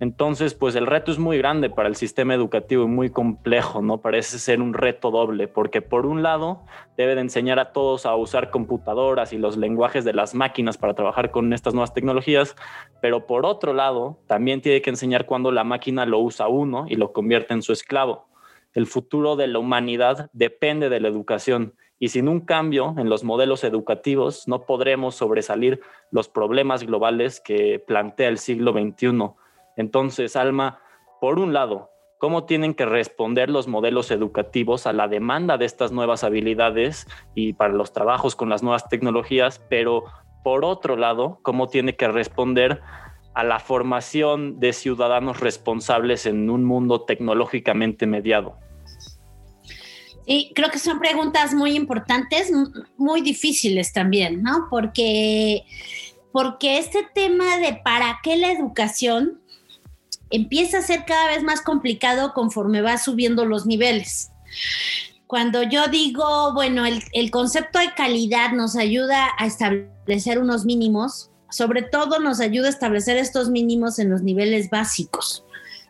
Entonces, 0.00 0.54
pues 0.54 0.74
el 0.76 0.86
reto 0.86 1.12
es 1.12 1.18
muy 1.18 1.36
grande 1.36 1.68
para 1.68 1.86
el 1.86 1.94
sistema 1.94 2.34
educativo 2.34 2.84
y 2.84 2.88
muy 2.88 3.10
complejo, 3.10 3.82
¿no? 3.82 4.00
Parece 4.00 4.38
ser 4.38 4.62
un 4.62 4.72
reto 4.72 5.10
doble, 5.10 5.46
porque 5.46 5.82
por 5.82 6.06
un 6.06 6.22
lado 6.22 6.62
debe 6.96 7.14
de 7.14 7.20
enseñar 7.20 7.58
a 7.58 7.72
todos 7.72 8.06
a 8.06 8.16
usar 8.16 8.50
computadoras 8.50 9.34
y 9.34 9.38
los 9.38 9.58
lenguajes 9.58 10.06
de 10.06 10.14
las 10.14 10.34
máquinas 10.34 10.78
para 10.78 10.94
trabajar 10.94 11.30
con 11.30 11.52
estas 11.52 11.74
nuevas 11.74 11.92
tecnologías, 11.92 12.56
pero 13.02 13.26
por 13.26 13.44
otro 13.44 13.74
lado 13.74 14.18
también 14.26 14.62
tiene 14.62 14.80
que 14.80 14.88
enseñar 14.88 15.26
cuando 15.26 15.52
la 15.52 15.64
máquina 15.64 16.06
lo 16.06 16.18
usa 16.20 16.48
uno 16.48 16.86
y 16.88 16.96
lo 16.96 17.12
convierte 17.12 17.52
en 17.52 17.60
su 17.60 17.74
esclavo. 17.74 18.26
El 18.72 18.86
futuro 18.86 19.36
de 19.36 19.48
la 19.48 19.58
humanidad 19.58 20.30
depende 20.32 20.88
de 20.88 21.00
la 21.00 21.08
educación 21.08 21.74
y 21.98 22.08
sin 22.08 22.26
un 22.28 22.40
cambio 22.40 22.94
en 22.96 23.10
los 23.10 23.22
modelos 23.22 23.64
educativos 23.64 24.48
no 24.48 24.62
podremos 24.64 25.14
sobresalir 25.14 25.82
los 26.10 26.30
problemas 26.30 26.84
globales 26.84 27.38
que 27.38 27.84
plantea 27.86 28.28
el 28.28 28.38
siglo 28.38 28.72
XXI 28.72 29.34
entonces, 29.76 30.36
Alma, 30.36 30.80
por 31.20 31.38
un 31.38 31.52
lado, 31.52 31.90
¿cómo 32.18 32.44
tienen 32.44 32.74
que 32.74 32.86
responder 32.86 33.50
los 33.50 33.68
modelos 33.68 34.10
educativos 34.10 34.86
a 34.86 34.92
la 34.92 35.08
demanda 35.08 35.58
de 35.58 35.64
estas 35.64 35.92
nuevas 35.92 36.24
habilidades 36.24 37.06
y 37.34 37.54
para 37.54 37.72
los 37.72 37.92
trabajos 37.92 38.36
con 38.36 38.48
las 38.48 38.62
nuevas 38.62 38.88
tecnologías? 38.88 39.60
Pero, 39.68 40.04
por 40.44 40.64
otro 40.64 40.96
lado, 40.96 41.40
¿cómo 41.42 41.68
tiene 41.68 41.96
que 41.96 42.08
responder 42.08 42.80
a 43.34 43.44
la 43.44 43.58
formación 43.58 44.58
de 44.60 44.72
ciudadanos 44.72 45.40
responsables 45.40 46.26
en 46.26 46.50
un 46.50 46.64
mundo 46.64 47.02
tecnológicamente 47.02 48.06
mediado? 48.06 48.58
Sí, 50.26 50.52
creo 50.54 50.70
que 50.70 50.78
son 50.78 51.00
preguntas 51.00 51.54
muy 51.54 51.74
importantes, 51.74 52.52
muy 52.96 53.20
difíciles 53.20 53.92
también, 53.92 54.42
¿no? 54.42 54.68
Porque, 54.70 55.64
porque 56.32 56.78
este 56.78 57.06
tema 57.14 57.56
de 57.58 57.80
para 57.82 58.20
qué 58.22 58.36
la 58.36 58.52
educación 58.52 59.39
empieza 60.30 60.78
a 60.78 60.82
ser 60.82 61.04
cada 61.04 61.28
vez 61.28 61.42
más 61.42 61.60
complicado 61.60 62.32
conforme 62.34 62.82
va 62.82 62.98
subiendo 62.98 63.44
los 63.44 63.66
niveles. 63.66 64.30
Cuando 65.26 65.62
yo 65.62 65.86
digo, 65.88 66.52
bueno, 66.54 66.84
el, 66.86 67.30
concepto 67.30 67.78
de 67.78 67.94
calidad 67.94 68.52
nos 68.52 68.74
ayuda 68.76 69.28
a 69.38 69.46
establecer 69.46 70.40
unos 70.40 70.64
mínimos, 70.64 71.30
sobre 71.50 71.82
todo 71.82 72.18
nos 72.18 72.40
ayuda 72.40 72.66
a 72.66 72.70
establecer 72.70 73.16
estos 73.16 73.48
mínimos 73.48 73.98
en 73.98 74.10
los 74.10 74.22
niveles 74.22 74.70
básicos. 74.70 75.44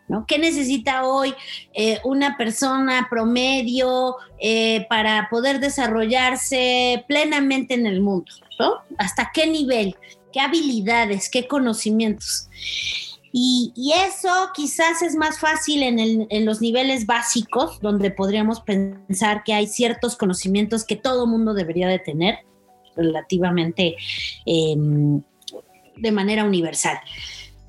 ¿no? 0.07 0.25
¿Qué 0.27 0.37
necesita 0.37 1.05
hoy 1.05 1.33
eh, 1.73 1.99
una 2.03 2.37
persona 2.37 3.07
promedio 3.09 4.17
eh, 4.39 4.85
para 4.89 5.27
poder 5.31 5.59
desarrollarse 5.59 7.05
plenamente 7.07 7.73
en 7.73 7.87
el 7.87 8.01
mundo? 8.01 8.31
¿Hasta 8.97 9.31
qué 9.33 9.47
nivel? 9.47 9.95
qué 10.31 10.39
habilidades, 10.39 11.29
qué 11.29 11.47
conocimientos. 11.47 12.47
Y, 13.33 13.93
eso 14.07 14.29
quizás 14.53 15.01
es 15.01 15.15
más 15.15 15.39
fácil 15.39 15.83
en, 15.83 16.45
los 16.45 16.61
niveles 16.61 17.05
básicos, 17.05 17.79
donde 17.79 18.11
podríamos 18.11 18.61
pensar 18.61 19.43
que 19.43 19.53
hay 19.53 19.67
ciertos 19.67 20.17
conocimientos 20.17 20.83
que 20.83 20.95
todo 20.95 21.27
mundo 21.27 21.53
debería 21.53 21.87
de 21.87 21.99
tener 21.99 22.39
relativamente 22.95 23.95
em, 24.45 25.21
de 25.95 26.11
manera 26.11 26.43
universal. 26.43 26.97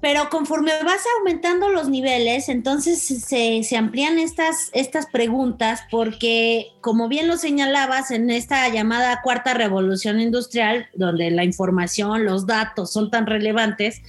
Pero 0.02 0.30
conforme 0.30 0.72
vas 0.82 1.04
aumentando 1.18 1.68
los 1.68 1.88
niveles, 1.88 2.48
entonces 2.48 3.00
se, 3.00 3.62
se, 3.62 3.76
amplían 3.76 4.18
estas, 4.18 4.68
estas 4.72 5.06
preguntas 5.06 5.82
porque, 5.92 6.72
como 6.80 7.06
bien 7.06 7.28
lo 7.28 7.36
señalabas, 7.36 8.10
en 8.10 8.28
esta 8.28 8.68
llamada 8.68 9.22
cuarta 9.22 9.54
revolución 9.54 10.20
industrial, 10.20 10.88
donde 10.92 11.30
la 11.30 11.44
información, 11.44 12.24
los 12.24 12.48
datos 12.48 12.92
son 12.92 13.12
tan 13.12 13.26
relevantes, 13.26 14.02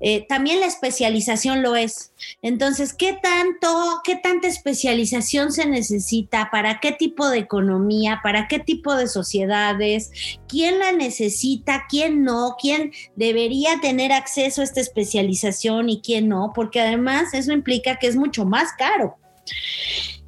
eh, 0.00 0.24
también 0.28 0.60
la 0.60 0.66
especialización 0.66 1.60
lo 1.60 1.74
es. 1.74 2.12
Entonces, 2.42 2.94
¿qué 2.94 3.18
tanto, 3.22 4.00
qué 4.04 4.16
tanta 4.16 4.48
especialización 4.48 5.52
se 5.52 5.66
necesita? 5.66 6.50
¿Para 6.50 6.80
qué 6.80 6.92
tipo 6.92 7.28
de 7.28 7.38
economía? 7.38 8.20
¿Para 8.22 8.48
qué 8.48 8.58
tipo 8.58 8.94
de 8.94 9.08
sociedades? 9.08 10.10
¿Quién 10.48 10.78
la 10.78 10.92
necesita? 10.92 11.84
¿Quién 11.88 12.24
no? 12.24 12.56
¿Quién 12.60 12.92
debería 13.16 13.80
tener 13.80 14.12
acceso 14.12 14.60
a 14.60 14.64
esta 14.64 14.80
especialización 14.80 15.88
y 15.88 16.00
quién 16.00 16.28
no? 16.28 16.52
Porque 16.54 16.80
además 16.80 17.34
eso 17.34 17.52
implica 17.52 17.96
que 17.98 18.06
es 18.06 18.16
mucho 18.16 18.44
más 18.44 18.72
caro. 18.78 19.18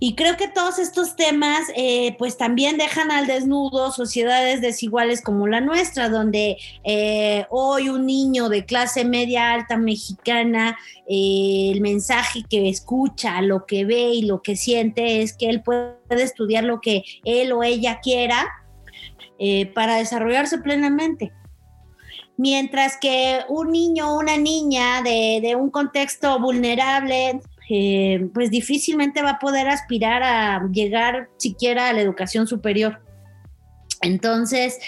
Y 0.01 0.15
creo 0.15 0.37
que 0.37 0.47
todos 0.47 0.79
estos 0.79 1.17
temas, 1.17 1.67
eh, 1.75 2.15
pues 2.19 2.37
también 2.37 2.79
dejan 2.79 3.11
al 3.11 3.27
desnudo 3.27 3.91
sociedades 3.91 4.61
desiguales 4.61 5.23
como 5.23 5.49
la 5.49 5.61
nuestra, 5.61 6.09
donde 6.09 6.57
eh, 6.85 7.47
hoy 7.51 7.89
un 7.89 8.07
niño 8.07 8.49
de 8.49 8.65
clase 8.65 9.05
media 9.05 9.53
alta 9.53 9.77
mexicana, 9.77 10.79
eh, 11.09 11.71
el 11.73 11.81
mensaje 11.81 12.45
que 12.49 12.69
escucha, 12.69 13.43
lo 13.43 13.67
que 13.67 13.85
ve 13.85 14.11
y 14.13 14.23
lo 14.23 14.41
que 14.41 14.55
siente 14.55 15.23
es 15.23 15.37
que 15.37 15.49
él 15.49 15.63
puede 15.63 15.97
estudiar 16.11 16.63
lo 16.63 16.81
que 16.81 17.03
él 17.25 17.53
o 17.53 17.63
ella 17.63 18.01
quiera 18.01 18.47
para 19.73 19.97
desarrollarse 19.97 20.59
plenamente. 20.59 21.33
Mientras 22.37 22.97
que 22.97 23.41
un 23.49 23.71
niño 23.71 24.13
o 24.13 24.19
una 24.19 24.37
niña 24.37 25.01
de, 25.03 25.39
de, 25.41 25.55
un 25.55 25.71
contexto 25.71 26.41
vulnerable 26.41 27.41
eh, 27.69 28.29
pues 28.33 28.51
difícilmente 28.51 29.23
va 29.23 29.33
a 29.33 29.39
poder 29.39 29.69
aspirar 29.69 30.23
a 30.23 30.67
llegar 30.73 31.29
siquiera 31.37 31.89
a 31.89 31.93
la 31.93 32.01
educación 32.01 32.47
superior. 32.47 33.01
Entonces, 34.01 34.79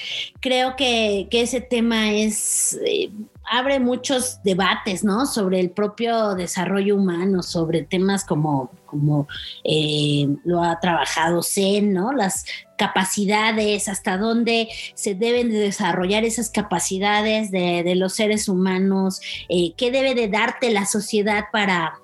creo 0.41 0.77
que, 0.77 1.29
ese 1.33 1.61
tema 1.61 2.13
es, 2.13 2.79
eh, 2.87 3.11
abre 3.51 3.81
muchos 3.81 4.41
debates, 4.45 5.03
¿no? 5.03 5.27
Sobre 5.27 5.59
el 5.59 5.71
propio 5.71 6.37
desarrollo 6.37 6.95
humano, 6.95 7.43
sobre 7.43 7.83
temas 7.83 8.25
como, 8.25 8.71
como 8.87 9.27
eh, 9.65 10.29
lo 10.45 10.63
ha 10.63 10.79
trabajado 10.79 11.43
Zen, 11.43 11.93
¿no? 11.93 12.13
Las 12.13 12.45
capacidades, 12.79 13.89
hasta 13.89 14.17
dónde 14.17 14.69
se 14.95 15.17
deben 15.17 15.51
de 15.51 15.59
desarrollar 15.59 16.25
esas 16.25 16.49
capacidades 16.49 17.51
de, 17.51 17.93
los 17.97 18.15
seres 18.15 18.49
humanos, 18.49 19.21
qué 19.49 19.91
debe 19.91 20.15
de 20.15 20.29
darte 20.29 20.71
la 20.71 20.87
sociedad 20.87 21.47
para, 21.53 22.01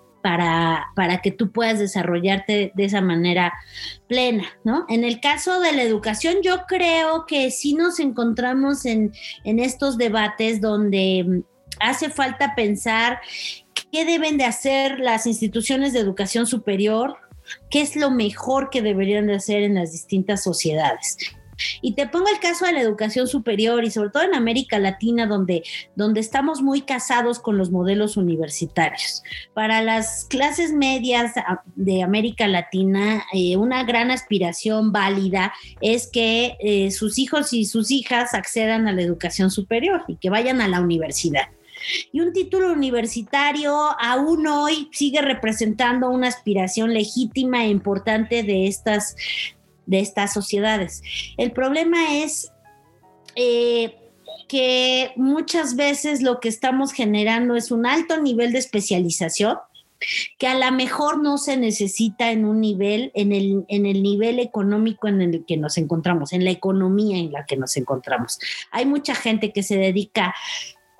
para, 0.94 1.20
que 1.22 1.30
tú 1.30 1.52
puedas 1.52 1.78
desarrollarte 1.78 2.72
de 2.74 2.84
esa 2.84 3.00
manera 3.00 3.52
plena, 4.08 4.44
¿no? 4.64 4.84
En 4.88 5.04
el 5.04 5.20
caso 5.20 5.60
de 5.60 5.72
la 5.72 5.82
educación, 5.82 6.36
yo 6.42 6.64
creo 6.66 7.26
que 7.26 7.50
sí 7.50 7.74
nos 7.74 8.00
encontramos 8.00 8.86
en, 8.86 9.12
en 9.44 9.60
estos 9.60 9.98
debates 9.98 10.60
donde 10.60 11.24
mm, 11.26 11.40
hace 11.78 12.10
falta 12.10 12.54
pensar 12.56 13.20
qué 13.92 14.04
deben 14.04 14.36
de 14.36 14.44
hacer 14.44 14.98
las 14.98 15.26
instituciones 15.26 15.92
de 15.92 16.00
educación 16.00 16.46
superior, 16.46 17.16
qué 17.70 17.82
es 17.82 17.94
lo 17.94 18.10
mejor 18.10 18.70
que 18.70 18.82
deberían 18.82 19.28
de 19.28 19.36
hacer 19.36 19.62
en 19.62 19.76
las 19.76 19.92
distintas 19.92 20.42
sociedades. 20.42 21.18
Y 21.80 21.92
te 21.94 22.06
pongo 22.06 22.28
el 22.28 22.40
caso 22.40 22.66
de 22.66 22.72
la 22.72 22.80
educación 22.80 23.28
superior 23.28 23.84
y 23.84 23.90
sobre 23.90 24.10
todo 24.10 24.22
en 24.22 24.34
América 24.34 24.78
Latina, 24.78 25.26
donde, 25.26 25.62
donde 25.94 26.20
estamos 26.20 26.62
muy 26.62 26.82
casados 26.82 27.38
con 27.38 27.58
los 27.58 27.70
modelos 27.70 28.16
universitarios. 28.16 29.22
Para 29.54 29.82
las 29.82 30.26
clases 30.28 30.72
medias 30.72 31.32
de 31.74 32.02
América 32.02 32.46
Latina, 32.46 33.24
eh, 33.32 33.56
una 33.56 33.84
gran 33.84 34.10
aspiración 34.10 34.92
válida 34.92 35.52
es 35.80 36.08
que 36.08 36.56
eh, 36.60 36.90
sus 36.90 37.18
hijos 37.18 37.52
y 37.52 37.64
sus 37.64 37.90
hijas 37.90 38.34
accedan 38.34 38.88
a 38.88 38.92
la 38.92 39.02
educación 39.02 39.50
superior 39.50 40.04
y 40.08 40.16
que 40.16 40.30
vayan 40.30 40.60
a 40.60 40.68
la 40.68 40.80
universidad. 40.80 41.48
Y 42.12 42.20
un 42.20 42.32
título 42.32 42.72
universitario 42.72 43.74
aún 44.00 44.46
hoy 44.46 44.88
sigue 44.92 45.20
representando 45.20 46.10
una 46.10 46.28
aspiración 46.28 46.92
legítima 46.92 47.64
e 47.64 47.68
importante 47.68 48.42
de 48.42 48.66
estas, 48.66 49.16
de 49.86 50.00
estas 50.00 50.32
sociedades. 50.32 51.02
El 51.36 51.52
problema 51.52 52.18
es 52.18 52.52
eh, 53.34 53.96
que 54.48 55.12
muchas 55.16 55.76
veces 55.76 56.22
lo 56.22 56.40
que 56.40 56.48
estamos 56.48 56.92
generando 56.92 57.56
es 57.56 57.70
un 57.70 57.86
alto 57.86 58.20
nivel 58.20 58.52
de 58.52 58.58
especialización 58.58 59.56
que 60.38 60.46
a 60.46 60.54
lo 60.54 60.76
mejor 60.76 61.22
no 61.22 61.38
se 61.38 61.56
necesita 61.56 62.30
en 62.30 62.44
un 62.44 62.60
nivel, 62.60 63.10
en 63.14 63.32
el, 63.32 63.64
en 63.68 63.86
el 63.86 64.02
nivel 64.02 64.38
económico 64.38 65.08
en 65.08 65.22
el 65.22 65.44
que 65.46 65.56
nos 65.56 65.78
encontramos, 65.78 66.32
en 66.32 66.44
la 66.44 66.50
economía 66.50 67.18
en 67.18 67.32
la 67.32 67.46
que 67.46 67.56
nos 67.56 67.76
encontramos. 67.76 68.38
Hay 68.70 68.86
mucha 68.86 69.14
gente 69.14 69.52
que 69.52 69.62
se 69.62 69.76
dedica 69.76 70.34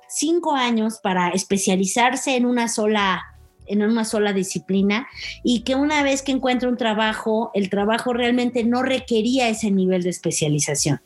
cinco 0.09 0.53
años 0.53 0.99
para 1.01 1.29
especializarse 1.29 2.35
en 2.35 2.45
una 2.45 2.67
sola 2.67 3.23
en 3.67 3.81
una 3.83 4.05
sola 4.05 4.33
disciplina 4.33 5.07
y 5.43 5.61
que 5.61 5.75
una 5.75 6.03
vez 6.03 6.21
que 6.21 6.31
encuentra 6.31 6.69
un 6.69 6.77
trabajo, 6.77 7.51
el 7.53 7.69
trabajo 7.69 8.13
realmente 8.13 8.63
no 8.63 8.83
requería 8.83 9.49
ese 9.49 9.71
nivel 9.71 10.03
de 10.03 10.09
especialización. 10.09 11.01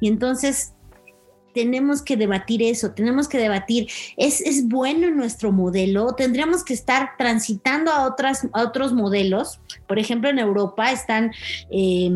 Y 0.00 0.08
entonces 0.08 0.72
tenemos 1.54 2.02
que 2.02 2.18
debatir 2.18 2.62
eso, 2.62 2.92
tenemos 2.92 3.28
que 3.28 3.38
debatir, 3.38 3.88
¿es, 4.18 4.42
es 4.42 4.68
bueno 4.68 5.10
nuestro 5.10 5.52
modelo? 5.52 6.14
Tendríamos 6.14 6.62
que 6.62 6.74
estar 6.74 7.12
transitando 7.16 7.90
a, 7.90 8.06
otras, 8.06 8.46
a 8.52 8.62
otros 8.62 8.92
modelos. 8.92 9.58
Por 9.88 9.98
ejemplo, 9.98 10.28
en 10.28 10.38
Europa 10.38 10.92
están... 10.92 11.32
Eh, 11.70 12.10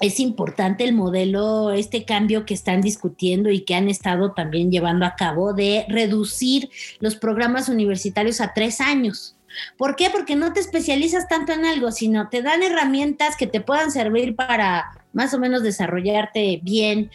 es 0.00 0.18
importante 0.18 0.84
el 0.84 0.94
modelo, 0.94 1.70
este 1.70 2.04
cambio 2.04 2.46
que 2.46 2.54
están 2.54 2.80
discutiendo 2.80 3.50
y 3.50 3.60
que 3.60 3.74
han 3.74 3.88
estado 3.88 4.32
también 4.32 4.70
llevando 4.70 5.04
a 5.04 5.14
cabo 5.14 5.52
de 5.52 5.84
reducir 5.88 6.70
los 7.00 7.16
programas 7.16 7.68
universitarios 7.68 8.40
a 8.40 8.54
tres 8.54 8.80
años. 8.80 9.36
¿Por 9.76 9.96
qué? 9.96 10.08
Porque 10.10 10.36
no 10.36 10.52
te 10.52 10.60
especializas 10.60 11.28
tanto 11.28 11.52
en 11.52 11.66
algo, 11.66 11.92
sino 11.92 12.28
te 12.28 12.40
dan 12.40 12.62
herramientas 12.62 13.36
que 13.36 13.46
te 13.46 13.60
puedan 13.60 13.90
servir 13.90 14.36
para 14.36 14.90
más 15.12 15.34
o 15.34 15.38
menos 15.38 15.62
desarrollarte 15.62 16.60
bien 16.62 17.10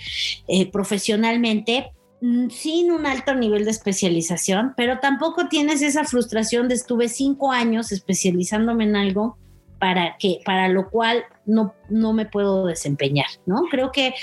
eh, 0.47 0.69
profesionalmente 0.69 1.91
mm, 2.21 2.49
sin 2.49 2.91
un 2.91 3.05
alto 3.05 3.33
nivel 3.33 3.65
de 3.65 3.71
especialización, 3.71 4.73
pero 4.75 4.99
tampoco 4.99 5.47
tienes 5.47 5.81
esa 5.81 6.03
frustración 6.03 6.67
de 6.67 6.75
estuve 6.75 7.07
cinco 7.07 7.51
años 7.51 7.91
especializándome 7.91 8.83
en 8.83 8.95
algo 8.95 9.37
para 9.79 10.17
que, 10.17 10.41
para 10.45 10.67
lo 10.67 10.89
cual 10.89 11.23
no, 11.45 11.73
no 11.89 12.13
me 12.13 12.25
puedo 12.25 12.65
desempeñar, 12.65 13.27
¿no? 13.45 13.63
Creo 13.69 13.91
que 13.91 14.13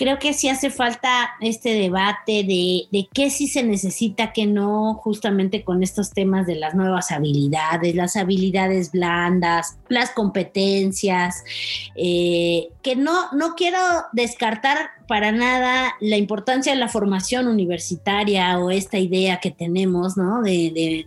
creo 0.00 0.18
que 0.18 0.32
sí 0.32 0.48
hace 0.48 0.70
falta 0.70 1.32
este 1.42 1.74
debate 1.74 2.42
de, 2.42 2.84
de, 2.90 3.06
qué 3.12 3.28
sí 3.28 3.48
se 3.48 3.62
necesita, 3.62 4.32
qué 4.32 4.46
no, 4.46 4.94
justamente 4.94 5.62
con 5.62 5.82
estos 5.82 6.12
temas 6.12 6.46
de 6.46 6.54
las 6.54 6.74
nuevas 6.74 7.10
habilidades, 7.10 7.94
las 7.94 8.16
habilidades 8.16 8.92
blandas, 8.92 9.76
las 9.90 10.12
competencias, 10.12 11.44
eh, 11.96 12.70
que 12.80 12.96
no, 12.96 13.30
no 13.32 13.54
quiero 13.56 13.78
descartar 14.14 14.88
para 15.10 15.32
nada 15.32 15.96
la 15.98 16.16
importancia 16.18 16.72
de 16.72 16.78
la 16.78 16.86
formación 16.86 17.48
universitaria 17.48 18.56
o 18.60 18.70
esta 18.70 18.96
idea 18.96 19.40
que 19.40 19.50
tenemos, 19.50 20.16
¿no? 20.16 20.40
De, 20.40 21.04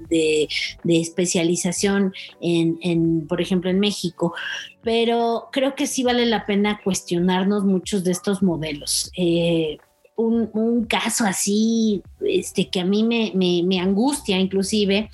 especialización 0.84 2.14
en, 2.42 3.26
por 3.30 3.40
ejemplo, 3.40 3.70
en 3.70 3.80
México. 3.80 4.34
Pero 4.82 5.48
creo 5.54 5.74
que 5.74 5.88
sí 5.88 6.04
vale 6.04 6.26
la 6.26 6.46
pena 6.46 6.82
cuestionarnos 6.84 7.64
muchos 7.64 8.04
de 8.04 8.12
estos 8.12 8.44
modelos. 8.44 9.10
Eh, 9.16 9.78
un, 10.18 10.84
caso 10.84 11.24
así, 11.24 12.04
este, 12.20 12.70
que 12.70 12.82
a 12.82 12.86
mí 12.86 13.04
me, 13.06 13.32
me 13.64 13.80
angustia 13.80 14.38
inclusive, 14.38 15.10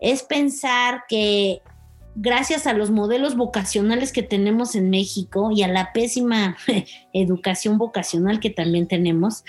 es 0.00 0.22
pensar 0.22 1.02
que 1.10 1.60
gracias 2.14 2.66
a 2.66 2.72
los 2.72 2.90
modelos 2.90 3.36
vocacionales 3.36 4.12
que 4.12 4.22
tenemos 4.22 4.74
en 4.74 4.90
México 4.90 5.50
y 5.50 5.62
a 5.62 5.68
la 5.68 5.92
pésima 5.92 6.56
educación 7.12 7.78
vocacional 7.78 8.40
que 8.40 8.50
también 8.50 8.88
tenemos, 8.88 9.44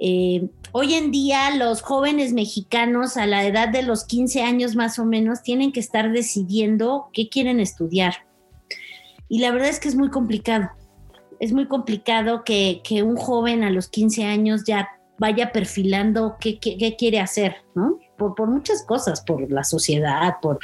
eh, 0.00 0.48
hoy 0.72 0.94
en 0.94 1.10
día 1.10 1.50
los 1.56 1.82
jóvenes 1.82 2.32
mexicanos 2.32 3.16
a 3.16 3.26
la 3.26 3.46
edad 3.46 3.68
de 3.68 3.82
los 3.82 4.04
15 4.04 4.42
años 4.42 4.76
más 4.76 4.98
o 4.98 5.04
menos 5.04 5.42
tienen 5.42 5.72
que 5.72 5.80
estar 5.80 6.12
decidiendo 6.12 7.08
qué 7.12 7.28
quieren 7.28 7.60
estudiar. 7.60 8.26
Y 9.28 9.40
la 9.40 9.50
verdad 9.50 9.68
es 9.68 9.78
que 9.78 9.88
es 9.88 9.94
muy 9.94 10.10
complicado. 10.10 10.70
Es 11.38 11.52
muy 11.52 11.66
complicado 11.66 12.42
que, 12.44 12.80
que 12.82 13.02
un 13.02 13.16
joven 13.16 13.62
a 13.62 13.70
los 13.70 13.88
15 13.88 14.24
años 14.24 14.64
ya 14.64 14.88
vaya 15.18 15.52
perfilando 15.52 16.36
qué, 16.40 16.58
quiere 16.96 17.20
hacer, 17.20 17.56
¿no? 17.74 17.98
Por, 18.16 18.48
muchas 18.48 18.84
cosas, 18.84 19.20
por 19.20 19.50
la 19.50 19.64
sociedad, 19.64 20.36
por 20.40 20.58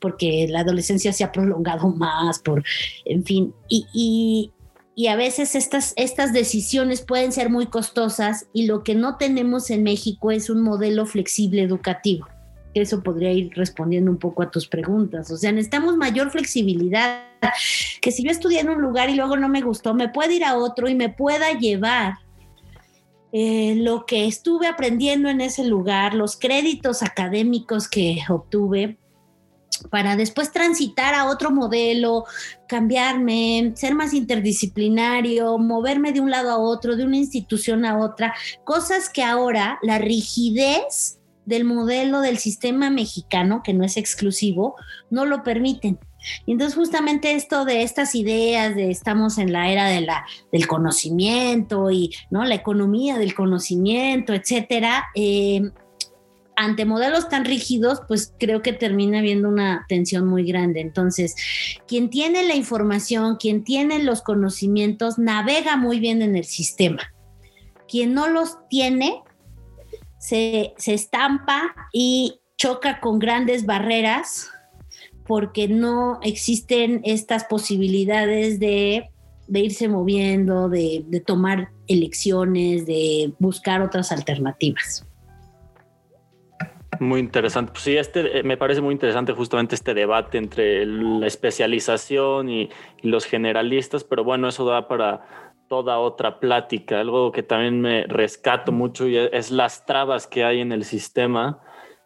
porque 0.00 0.46
la 0.48 0.60
adolescencia 0.60 1.12
se 1.12 1.24
ha 1.24 1.32
prolongado 1.32 1.88
más, 1.88 2.38
por, 2.38 2.64
en 3.04 3.24
fin, 3.24 3.54
y, 3.68 4.52
y 5.00 5.06
a 5.06 5.16
veces 5.16 5.54
estas, 5.54 5.94
estas 5.96 6.34
decisiones 6.34 7.00
pueden 7.00 7.32
ser 7.32 7.48
muy 7.48 7.66
costosas 7.66 8.46
y 8.52 8.66
lo 8.66 8.82
que 8.84 8.94
no 8.94 9.16
tenemos 9.16 9.70
en 9.70 9.82
México 9.82 10.30
es 10.30 10.50
un 10.50 10.60
modelo 10.60 11.06
flexible 11.06 11.62
educativo. 11.62 12.28
Eso 12.74 13.02
podría 13.02 13.32
ir 13.32 13.50
respondiendo 13.54 14.10
un 14.10 14.18
poco 14.18 14.42
a 14.42 14.50
tus 14.50 14.68
preguntas. 14.68 15.30
O 15.30 15.38
sea, 15.38 15.52
necesitamos 15.52 15.96
mayor 15.96 16.30
flexibilidad. 16.30 17.22
Que 18.02 18.12
si 18.12 18.22
yo 18.22 18.30
estudié 18.30 18.60
en 18.60 18.68
un 18.68 18.82
lugar 18.82 19.08
y 19.08 19.14
luego 19.14 19.38
no 19.38 19.48
me 19.48 19.62
gustó, 19.62 19.94
me 19.94 20.10
pueda 20.10 20.34
ir 20.34 20.44
a 20.44 20.58
otro 20.58 20.86
y 20.86 20.94
me 20.94 21.08
pueda 21.08 21.52
llevar 21.52 22.18
eh, 23.32 23.76
lo 23.76 24.04
que 24.04 24.26
estuve 24.26 24.66
aprendiendo 24.66 25.30
en 25.30 25.40
ese 25.40 25.64
lugar, 25.64 26.12
los 26.12 26.36
créditos 26.36 27.02
académicos 27.02 27.88
que 27.88 28.18
obtuve, 28.28 28.98
para 29.90 30.16
después 30.16 30.52
transitar 30.52 31.14
a 31.14 31.26
otro 31.26 31.50
modelo, 31.50 32.24
cambiarme, 32.68 33.72
ser 33.74 33.94
más 33.94 34.12
interdisciplinario, 34.14 35.58
moverme 35.58 36.12
de 36.12 36.20
un 36.20 36.30
lado 36.30 36.50
a 36.50 36.58
otro, 36.58 36.96
de 36.96 37.04
una 37.04 37.16
institución 37.16 37.84
a 37.84 37.98
otra, 37.98 38.34
cosas 38.64 39.08
que 39.08 39.22
ahora 39.22 39.78
la 39.82 39.98
rigidez 39.98 41.18
del 41.44 41.64
modelo 41.64 42.20
del 42.20 42.38
sistema 42.38 42.90
mexicano, 42.90 43.62
que 43.64 43.74
no 43.74 43.84
es 43.84 43.96
exclusivo, 43.96 44.76
no 45.10 45.24
lo 45.24 45.42
permiten. 45.42 45.98
Y 46.46 46.52
entonces 46.52 46.76
justamente 46.76 47.34
esto 47.34 47.64
de 47.64 47.82
estas 47.82 48.14
ideas 48.14 48.74
de 48.74 48.90
estamos 48.90 49.38
en 49.38 49.52
la 49.52 49.70
era 49.70 49.86
del 49.86 50.66
conocimiento 50.66 51.90
y 51.90 52.14
¿no? 52.30 52.44
la 52.44 52.54
economía 52.54 53.18
del 53.18 53.34
conocimiento, 53.34 54.34
etcétera, 54.34 55.06
eh, 55.14 55.70
ante 56.60 56.84
modelos 56.84 57.30
tan 57.30 57.46
rígidos, 57.46 58.02
pues 58.06 58.34
creo 58.38 58.60
que 58.60 58.74
termina 58.74 59.20
habiendo 59.20 59.48
una 59.48 59.86
tensión 59.88 60.26
muy 60.26 60.44
grande. 60.44 60.82
Entonces, 60.82 61.34
quien 61.88 62.10
tiene 62.10 62.42
la 62.42 62.54
información, 62.54 63.36
quien 63.36 63.64
tiene 63.64 64.02
los 64.02 64.20
conocimientos, 64.20 65.18
navega 65.18 65.78
muy 65.78 66.00
bien 66.00 66.20
en 66.20 66.36
el 66.36 66.44
sistema. 66.44 67.14
Quien 67.88 68.12
no 68.12 68.28
los 68.28 68.58
tiene, 68.68 69.22
se, 70.18 70.74
estampa 70.84 71.74
y 71.94 72.40
choca 72.58 73.00
con 73.00 73.18
grandes 73.18 73.64
barreras 73.64 74.50
porque 75.26 75.66
no 75.66 76.20
existen 76.22 77.00
estas 77.04 77.44
posibilidades 77.44 78.60
de, 78.60 79.08
irse 79.48 79.88
moviendo, 79.88 80.68
de, 80.68 81.04
de 81.06 81.20
tomar 81.20 81.70
elecciones, 81.86 82.84
de 82.84 83.32
buscar 83.38 83.80
otras 83.80 84.12
alternativas. 84.12 85.06
Muy 87.00 87.20
interesante. 87.20 87.72
Pues 87.72 87.84
sí, 87.84 87.96
este 87.96 88.40
eh, 88.40 88.42
me 88.42 88.58
parece 88.58 88.82
muy 88.82 88.92
interesante 88.92 89.32
justamente 89.32 89.74
este 89.74 89.94
debate 89.94 90.36
entre 90.36 90.84
la 90.84 91.26
especialización 91.26 92.50
y, 92.50 92.68
los 93.00 93.24
generalistas, 93.24 94.04
pero 94.04 94.22
bueno, 94.22 94.48
eso 94.48 94.66
da 94.66 94.86
para 94.86 95.54
toda 95.66 95.98
otra 95.98 96.40
plática. 96.40 97.00
Algo 97.00 97.32
que 97.32 97.42
también 97.42 97.80
me 97.80 98.04
rescato 98.04 98.70
mucho 98.70 99.08
y 99.08 99.16
es 99.16 99.50
las 99.50 99.86
trabas 99.86 100.26
que 100.26 100.44
hay 100.44 100.60
en 100.60 100.72
el 100.72 100.84
sistema. 100.84 101.60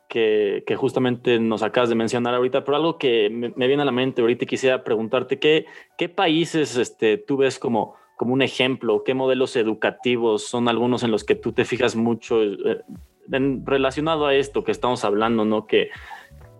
Que, 0.08 0.62
justamente 0.76 1.40
nos 1.40 1.64
acabas 1.64 1.88
de 1.88 1.96
mencionar 1.96 2.34
ahorita, 2.34 2.62
pero 2.64 2.76
algo 2.76 2.98
que 2.98 3.28
me, 3.30 3.66
viene 3.66 3.82
a 3.82 3.86
la 3.86 3.90
mente 3.90 4.20
ahorita 4.20 4.44
y 4.44 4.46
quisiera 4.46 4.84
preguntarte, 4.84 5.40
¿qué, 5.40 5.66
qué 5.98 6.08
países 6.08 6.76
este, 6.76 7.18
tú 7.18 7.38
ves 7.38 7.58
como, 7.58 7.96
como 8.16 8.32
un 8.32 8.42
ejemplo? 8.42 9.02
¿Qué 9.02 9.14
modelos 9.14 9.56
educativos 9.56 10.46
son 10.46 10.68
algunos 10.68 11.02
en 11.02 11.10
los 11.10 11.24
que 11.24 11.34
tú 11.34 11.50
te 11.52 11.64
fijas 11.64 11.96
mucho 11.96 12.44
eh, 12.44 12.84
relacionado 13.28 14.26
a 14.26 14.34
esto 14.34 14.64
que 14.64 14.72
estamos 14.72 15.04
hablando, 15.04 15.44
¿no? 15.44 15.66
Que, 15.66 15.90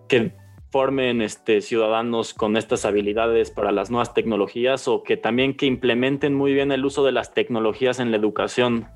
que 0.07 0.33
formen 0.71 1.21
este, 1.21 1.61
ciudadanos 1.61 2.33
con 2.33 2.57
estas 2.57 2.85
habilidades 2.85 3.51
para 3.51 3.71
las 3.71 3.89
nuevas 3.89 4.13
tecnologías 4.13 4.87
o 4.87 5.03
que 5.03 5.17
también 5.17 5.55
que 5.55 5.65
implementen 5.65 6.33
muy 6.33 6.53
bien 6.53 6.71
el 6.71 6.85
uso 6.85 7.05
de 7.05 7.11
las 7.11 7.33
tecnologías 7.33 7.99
en 7.99 8.11
la 8.11 8.17
educación. 8.17 8.87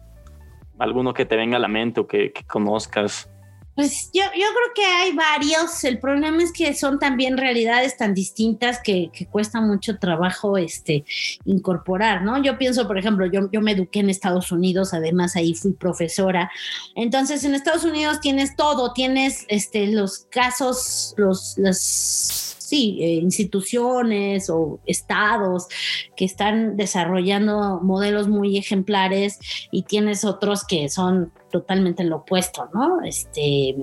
Alguno 0.78 1.14
que 1.14 1.26
te 1.26 1.36
venga 1.36 1.58
a 1.58 1.60
la 1.60 1.68
mente 1.68 2.02
o 2.02 2.08
que 2.08 2.34
conozcas. 2.48 3.32
Pues 3.80 4.10
yo, 4.14 4.24
yo 4.24 4.30
creo 4.34 4.74
que 4.76 4.84
hay 4.84 5.14
varios. 5.14 5.86
El 5.86 6.00
problema 6.00 6.44
es 6.44 6.52
que 6.52 6.74
son 6.74 7.00
también 7.00 7.38
realidades 7.38 7.96
tan 7.96 8.14
distintas 8.14 8.82
que, 8.84 9.10
cuesta 9.32 9.62
mucho 9.62 9.98
trabajo 10.00 10.58
este, 10.58 11.06
incorporar, 11.46 12.24
¿no? 12.24 12.44
Yo 12.44 12.58
pienso, 12.58 12.86
por 12.88 12.98
ejemplo, 12.98 13.26
yo, 13.26 13.50
yo 13.54 13.62
me 13.62 13.72
eduqué 13.72 14.02
en 14.02 14.10
Estados 14.10 14.52
Unidos, 14.52 14.94
además 14.94 15.38
ahí 15.38 15.54
fui 15.54 15.72
profesora. 15.72 16.52
Entonces, 16.94 17.46
en 17.46 17.56
Estados 17.56 17.86
Unidos 17.86 18.20
tienes 18.20 18.58
todo, 18.58 18.92
tienes 18.92 19.46
este, 19.48 19.88
los 19.88 20.26
casos, 20.30 21.14
los, 21.16 21.58
las 21.58 22.59
sí, 22.70 23.00
eh, 23.02 23.14
instituciones 23.16 24.50
o 24.50 24.80
estados 24.86 25.68
que 26.16 26.26
están 26.26 26.78
desarrollando 26.78 27.80
modelos 27.82 28.28
muy 28.28 28.58
ejemplares 28.58 29.40
y 29.72 29.84
tienes 29.84 30.24
otros 30.24 30.64
que 30.66 30.90
son 30.90 31.32
totalmente 31.52 32.04
lo 32.04 32.18
opuesto, 32.18 32.70
¿no? 32.74 33.02
Este, 33.02 33.76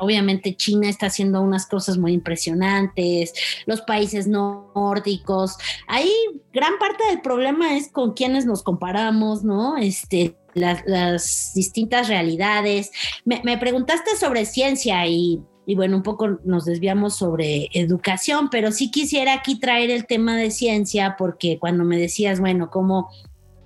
obviamente 0.00 0.56
China 0.56 0.88
está 0.88 1.06
haciendo 1.06 1.42
unas 1.42 1.66
cosas 1.66 1.98
muy 1.98 2.12
impresionantes, 2.12 3.34
los 3.66 3.82
países 3.82 4.26
nórdicos. 4.26 5.56
Ahí 5.86 6.10
gran 6.52 6.78
parte 6.78 7.04
del 7.10 7.20
problema 7.20 7.76
es 7.76 7.90
con 7.90 8.14
quienes 8.14 8.46
nos 8.46 8.62
comparamos, 8.62 9.44
¿no? 9.44 9.76
Este, 9.76 10.36
las, 10.54 11.52
distintas 11.54 12.08
realidades. 12.08 12.90
Me, 13.24 13.42
me, 13.44 13.58
preguntaste 13.58 14.16
sobre 14.16 14.46
ciencia 14.46 15.06
y 15.06 15.40
y 15.66 15.74
bueno, 15.74 15.96
un 15.96 16.02
poco 16.02 16.40
nos 16.44 16.64
desviamos 16.64 17.16
sobre 17.16 17.68
educación, 17.72 18.48
pero 18.50 18.72
sí 18.72 18.90
quisiera 18.90 19.34
aquí 19.34 19.60
traer 19.60 19.90
el 19.90 20.06
tema 20.06 20.36
de 20.36 20.50
ciencia, 20.50 21.16
porque 21.18 21.58
cuando 21.58 21.84
me 21.84 21.98
decías, 21.98 22.40
bueno, 22.40 22.70
cómo 22.70 23.08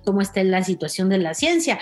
cómo 0.07 0.21
está 0.21 0.41
la 0.41 0.63
situación 0.63 1.09
de 1.09 1.17
la 1.17 1.33
ciencia. 1.33 1.79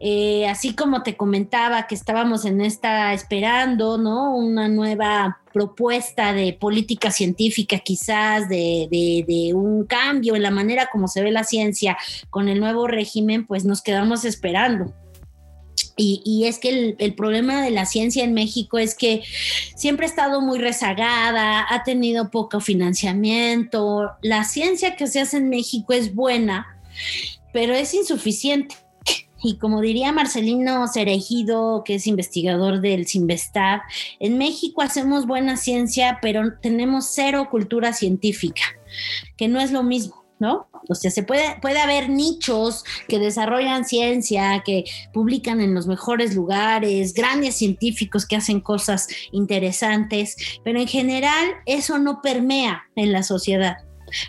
Eh, 0.00 0.48
así 0.48 0.74
como 0.74 1.04
te 1.04 1.16
comentaba 1.16 1.86
que 1.86 1.94
estábamos 1.94 2.44
en 2.44 2.60
esta 2.60 3.14
esperando, 3.14 3.96
¿no? 3.96 4.34
Una 4.34 4.66
nueva 4.66 5.38
propuesta 5.52 6.32
de 6.32 6.52
política 6.52 7.12
científica 7.12 7.78
quizás, 7.78 8.48
de, 8.48 8.88
de, 8.90 9.54
un 9.54 9.84
cambio 9.84 10.34
en 10.34 10.42
la 10.42 10.50
manera 10.50 10.88
como 10.90 11.06
se 11.06 11.22
ve 11.22 11.30
la 11.30 11.44
ciencia 11.44 11.96
con 12.28 12.48
el 12.48 12.58
nuevo 12.58 12.88
régimen, 12.88 13.46
pues 13.46 13.64
nos 13.64 13.82
quedamos 13.82 14.24
esperando. 14.24 14.92
Y, 15.96 16.44
es 16.46 16.58
que 16.58 16.96
el, 16.98 17.14
problema 17.14 17.62
de 17.62 17.70
la 17.70 17.84
ciencia 17.84 18.24
en 18.24 18.32
México 18.32 18.78
es 18.78 18.94
que 18.94 19.22
siempre 19.76 20.06
ha 20.06 20.08
estado 20.08 20.40
muy 20.40 20.58
rezagada, 20.58 21.66
ha 21.68 21.84
tenido 21.84 22.30
poco 22.30 22.60
financiamiento. 22.60 24.10
La 24.22 24.44
ciencia 24.44 24.96
que 24.96 25.06
se 25.06 25.20
hace 25.20 25.36
en 25.36 25.50
México 25.50 25.92
es 25.92 26.14
buena, 26.14 26.78
pero 27.52 27.74
es 27.74 27.92
insuficiente. 27.92 28.76
Y 29.42 29.56
como 29.56 29.80
diría 29.80 30.12
Marcelino 30.12 30.86
Cerejido, 30.88 31.82
que 31.84 31.94
es 31.94 32.06
investigador 32.06 32.80
del 32.80 33.06
Sinvestab, 33.06 33.80
en 34.18 34.36
México 34.36 34.82
hacemos 34.82 35.26
buena 35.26 35.56
ciencia, 35.56 36.18
pero 36.20 36.58
tenemos 36.60 37.06
cero 37.12 37.48
cultura 37.50 37.92
científica, 37.92 38.62
que 39.36 39.48
no 39.48 39.60
es 39.60 39.72
lo 39.72 39.82
mismo. 39.82 40.19
¿No? 40.40 40.66
O 40.88 40.94
sea, 40.94 41.10
se 41.10 41.22
puede, 41.22 41.56
puede 41.60 41.78
haber 41.78 42.08
nichos 42.08 42.84
que 43.06 43.18
desarrollan 43.18 43.84
ciencia, 43.84 44.62
que 44.64 44.84
publican 45.12 45.60
en 45.60 45.74
los 45.74 45.86
mejores 45.86 46.34
lugares, 46.34 47.14
grandes 47.14 47.56
científicos 47.56 48.26
que 48.26 48.36
hacen 48.36 48.60
cosas 48.60 49.06
interesantes, 49.30 50.36
pero 50.64 50.80
en 50.80 50.88
general 50.88 51.46
eso 51.66 51.98
no 51.98 52.22
permea 52.22 52.84
en 52.96 53.12
la 53.12 53.22
sociedad. 53.22 53.76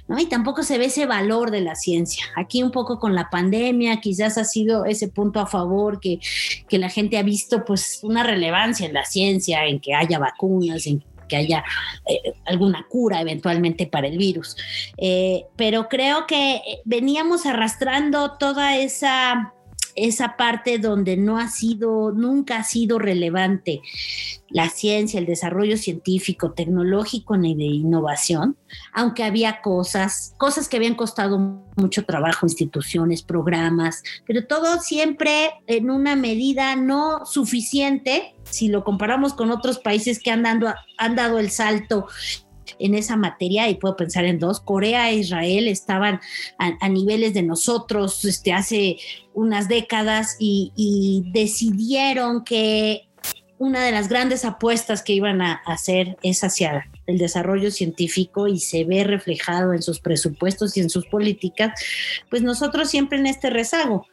¿No? 0.08 0.19
Y 0.19 0.28
tampoco 0.28 0.62
se 0.62 0.78
ve 0.78 0.86
ese 0.86 1.08
valor 1.08 1.50
de 1.50 1.62
la 1.62 1.74
ciencia. 1.74 2.24
Aquí 2.36 2.62
un 2.62 2.69
poco 2.69 3.00
con 3.00 3.15
la 3.15 3.32
pandemia 3.32 4.00
quizás 4.00 4.38
ha 4.38 4.43
sido 4.43 4.86
ese 4.86 5.08
punto 5.08 5.39
a 5.39 5.47
favor 5.47 6.00
que, 6.00 6.19
que 6.69 6.78
la 6.78 6.88
gente 6.88 7.17
ha 7.17 7.24
visto 7.24 7.65
pues 7.65 8.00
una 8.04 8.21
relevancia 8.21 8.86
en 8.86 8.93
la 8.93 9.06
ciencia, 9.06 9.65
en 9.65 9.80
que 9.80 9.95
haya 9.95 10.19
vacunas, 10.19 10.86
en 10.86 11.00
que 11.00 11.08
haya 11.38 11.63
eh, 12.08 12.34
alguna 12.46 12.86
cura 12.89 13.22
eventualmente 13.22 13.88
para 13.88 14.08
el 14.08 14.17
virus. 14.17 14.56
Eh, 14.98 15.46
pero 15.56 15.89
creo 15.89 16.28
que 16.28 16.62
veníamos 16.86 17.46
arrastrando 17.46 18.34
toda 18.38 18.78
esa 18.78 19.54
esa 19.96 20.38
parte 20.38 20.80
donde 20.80 21.17
no 21.17 21.38
ha 21.38 21.50
sido, 21.50 22.12
nunca 22.12 22.58
ha 22.58 22.63
sido 22.63 23.00
relevante 23.00 23.82
la 24.50 24.70
ciencia, 24.70 25.20
el 25.20 25.26
desarrollo 25.26 25.78
científico, 25.78 26.52
tecnológico 26.52 27.36
y 27.36 27.56
de 27.56 27.63
innovación, 27.63 28.58
aunque 28.94 29.23
había 29.23 29.62
cosas, 29.62 30.34
cosas 30.38 30.67
que 30.67 30.77
habían 30.77 30.96
costado 30.96 31.40
mucho 31.75 32.06
trabajo, 32.06 32.46
instituciones, 32.46 33.23
programas, 33.23 34.04
pero 34.25 34.46
todo 34.46 34.79
siempre 34.82 35.52
en 35.67 35.90
una 35.90 36.15
medida 36.15 36.75
no 36.75 37.25
suficiente 37.25 38.36
si 38.52 38.67
lo 38.67 38.83
comparamos 38.83 39.33
con 39.33 39.52
otros 39.52 39.79
países 39.79 40.19
que 40.19 40.31
han, 40.31 40.43
dando, 40.43 40.73
han 40.97 41.15
dado 41.15 41.39
el 41.39 41.49
salto 41.49 42.08
en 42.79 42.95
esa 42.95 43.15
materia 43.15 43.69
y 43.69 43.75
puedo 43.75 43.95
pensar 43.95 44.25
en 44.25 44.39
dos. 44.39 44.60
Corea 44.60 45.10
e 45.10 45.15
Israel 45.15 45.67
estaban 45.67 46.19
a, 46.58 46.89
niveles 46.89 47.33
de 47.33 47.43
nosotros 47.43 48.23
este, 48.25 48.54
hace 48.54 48.97
unas 49.33 49.67
décadas 49.67 50.35
y, 50.39 50.71
y 50.75 51.23
decidieron 51.31 52.43
que 52.43 53.08
una 53.62 53.85
de 53.85 53.91
las 53.91 54.10
grandes 54.10 54.43
apuestas 54.43 55.04
que 55.04 55.13
iban 55.13 55.39
a 55.39 55.62
hacer 55.67 56.17
es 56.23 56.43
hacia 56.43 56.89
el 57.06 57.19
desarrollo 57.19 57.69
científico 57.69 58.47
y 58.47 58.60
se 58.60 58.85
ve 58.85 59.04
reflejado 59.04 59.73
en 59.73 59.83
sus 59.83 59.99
presupuestos 59.99 60.75
y 60.75 60.79
en 60.79 60.89
sus 60.89 61.06
políticas, 61.06 61.79
pues 62.31 62.41
nosotros 62.41 62.89
siempre 62.89 63.19
en 63.19 63.27
este 63.27 63.52
rezago. 63.52 64.08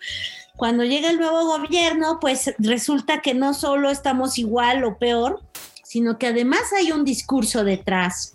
Cuando 0.58 0.82
llega 0.82 1.08
el 1.08 1.18
nuevo 1.18 1.46
gobierno, 1.46 2.18
pues 2.20 2.52
resulta 2.58 3.22
que 3.22 3.32
no 3.32 3.54
solo 3.54 3.90
estamos 3.90 4.38
igual 4.38 4.82
o 4.82 4.98
peor, 4.98 5.40
sino 5.84 6.18
que 6.18 6.26
además 6.26 6.72
hay 6.76 6.90
un 6.90 7.04
discurso 7.04 7.62
detrás 7.62 8.34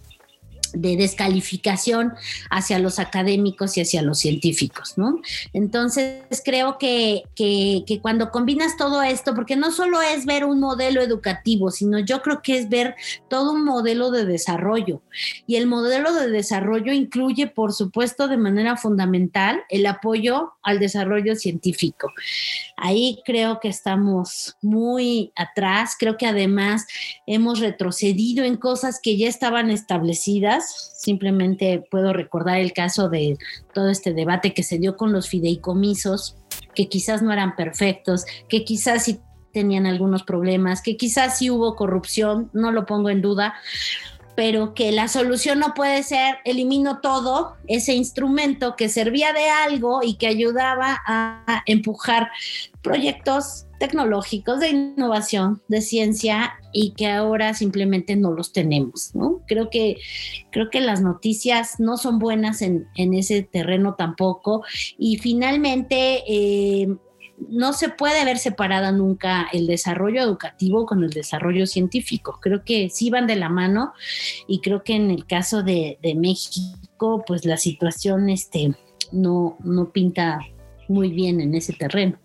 de 0.73 0.97
descalificación 0.97 2.13
hacia 2.49 2.79
los 2.79 2.99
académicos 2.99 3.77
y 3.77 3.81
hacia 3.81 4.01
los 4.01 4.19
científicos, 4.19 4.93
¿no? 4.97 5.19
Entonces 5.53 6.41
creo 6.43 6.77
que, 6.77 7.23
que, 7.35 7.99
cuando 8.01 8.31
combinas 8.31 8.75
todo 8.77 9.03
esto, 9.03 9.35
porque 9.35 9.55
no 9.55 9.71
solo 9.71 10.01
es 10.01 10.25
ver 10.25 10.45
un 10.45 10.59
modelo 10.59 11.01
educativo, 11.01 11.71
sino 11.71 11.99
yo 11.99 12.21
creo 12.21 12.41
que 12.41 12.57
es 12.57 12.69
ver 12.69 12.95
todo 13.29 13.53
un 13.53 13.63
modelo 13.63 14.11
de 14.11 14.25
desarrollo. 14.25 15.01
Y 15.47 15.55
el 15.55 15.67
modelo 15.67 16.13
de 16.13 16.29
desarrollo 16.29 16.91
incluye, 16.91 17.47
por 17.47 17.73
supuesto, 17.73 18.27
de 18.27 18.37
manera 18.37 18.77
fundamental 18.77 19.61
el 19.69 19.85
apoyo 19.85 20.53
al 20.63 20.79
desarrollo 20.79 21.35
científico. 21.35 22.11
Ahí 22.77 23.21
creo 23.25 23.59
que 23.59 23.67
estamos 23.67 24.57
muy 24.61 25.31
atrás, 25.35 25.95
creo 25.97 26.17
que 26.17 26.25
además 26.25 26.85
hemos 27.27 27.59
retrocedido 27.59 28.43
en 28.43 28.57
cosas 28.57 28.99
que 29.01 29.17
ya 29.17 29.27
estaban 29.27 29.69
establecidas 29.69 30.62
Simplemente 30.97 31.85
puedo 31.91 32.13
recordar 32.13 32.59
el 32.59 32.73
caso 32.73 33.09
de 33.09 33.37
todo 33.73 33.89
este 33.89 34.13
debate 34.13 34.53
que 34.53 34.63
se 34.63 34.79
dio 34.79 34.95
con 34.95 35.11
los 35.11 35.27
fideicomisos, 35.27 36.37
que 36.75 36.87
quizás 36.87 37.21
no 37.21 37.31
eran 37.31 37.55
perfectos, 37.55 38.25
que 38.47 38.63
quizás 38.63 39.03
sí 39.03 39.19
tenían 39.51 39.85
algunos 39.85 40.23
problemas, 40.23 40.81
que 40.81 40.97
quizás 40.97 41.37
sí 41.37 41.49
hubo 41.49 41.75
corrupción, 41.75 42.49
no 42.53 42.71
lo 42.71 42.85
pongo 42.85 43.09
en 43.09 43.21
duda, 43.21 43.53
pero 44.35 44.73
que 44.73 44.91
la 44.91 45.07
solución 45.07 45.59
no 45.59 45.73
puede 45.73 46.03
ser 46.03 46.37
elimino 46.45 46.99
todo 47.01 47.55
ese 47.67 47.93
instrumento 47.93 48.75
que 48.75 48.89
servía 48.89 49.33
de 49.33 49.49
algo 49.49 50.01
y 50.03 50.15
que 50.15 50.27
ayudaba 50.27 51.01
a 51.05 51.63
empujar 51.65 52.29
proyectos 52.81 53.65
tecnológicos 53.79 54.61
de 54.61 54.69
innovación, 54.69 55.61
de 55.67 55.81
ciencia 55.81 56.53
y 56.71 56.91
que 56.91 57.07
ahora 57.07 57.53
simplemente 57.53 58.15
no 58.15 58.31
los 58.31 58.53
tenemos, 58.53 59.13
¿no? 59.13 59.41
Creo 59.45 59.69
que, 59.69 59.97
creo 60.51 60.69
que 60.69 60.79
las 60.79 61.01
noticias 61.01 61.79
no 61.79 61.97
son 61.97 62.17
buenas 62.17 62.61
en, 62.61 62.87
ese 62.95 63.43
terreno 63.43 63.95
tampoco 63.95 64.63
y 64.97 65.17
finalmente... 65.17 66.23
Eh, 66.27 66.95
no 67.49 67.73
se 67.73 67.89
puede 67.89 68.25
ver 68.25 68.37
separada 68.37 68.91
nunca 68.91 69.47
el 69.53 69.67
desarrollo 69.67 70.21
educativo 70.21 70.85
con 70.85 71.03
el 71.03 71.09
desarrollo 71.09 71.65
científico. 71.65 72.39
Creo 72.41 72.63
que 72.63 72.89
sí 72.89 73.09
van 73.09 73.27
de 73.27 73.35
la 73.35 73.49
mano 73.49 73.93
y 74.47 74.61
creo 74.61 74.83
que 74.83 74.95
en 74.95 75.11
el 75.11 75.25
caso 75.25 75.63
de, 75.63 75.97
México, 76.15 77.23
pues 77.25 77.45
la 77.45 77.57
situación 77.57 78.29
este, 78.29 78.75
no, 79.11 79.57
no 79.63 79.91
pinta 79.91 80.39
muy 80.87 81.09
bien 81.11 81.41
en 81.41 81.55
ese 81.55 81.73
terreno. 81.73 82.17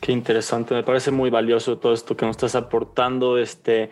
Qué 0.00 0.12
interesante, 0.12 0.74
me 0.74 0.82
parece 0.82 1.10
muy 1.10 1.30
valioso 1.30 1.78
todo 1.78 1.94
esto 1.94 2.14
que 2.14 2.26
nos 2.26 2.36
estás 2.36 2.54
aportando. 2.54 3.38
Este, 3.38 3.88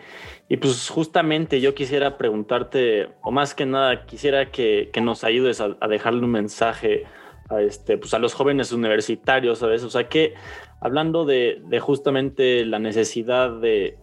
y 0.47 0.57
pues 0.57 0.87
justamente 0.89 1.59
yo 1.59 1.73
quisiera 1.73 2.19
preguntarte, 2.19 3.09
o 3.23 3.31
más 3.31 3.55
que 3.55 3.65
nada, 3.65 4.05
quisiera 4.05 4.51
que, 4.51 4.91
nos 5.01 5.23
ayudes 5.23 5.59
a, 5.59 5.69
dejarle 5.87 6.23
un 6.23 6.29
mensaje 6.29 7.05
a, 7.53 7.61
este, 7.61 7.97
pues 7.97 8.13
a 8.13 8.19
los 8.19 8.33
jóvenes 8.33 8.71
universitarios, 8.71 9.59
¿sabes? 9.59 9.83
O 9.83 9.89
sea, 9.89 10.09
que 10.09 10.33
hablando 10.81 11.25
de, 11.25 11.61
justamente 11.81 12.65
la 12.65 12.79
necesidad 12.79 13.51
de, 13.59 13.97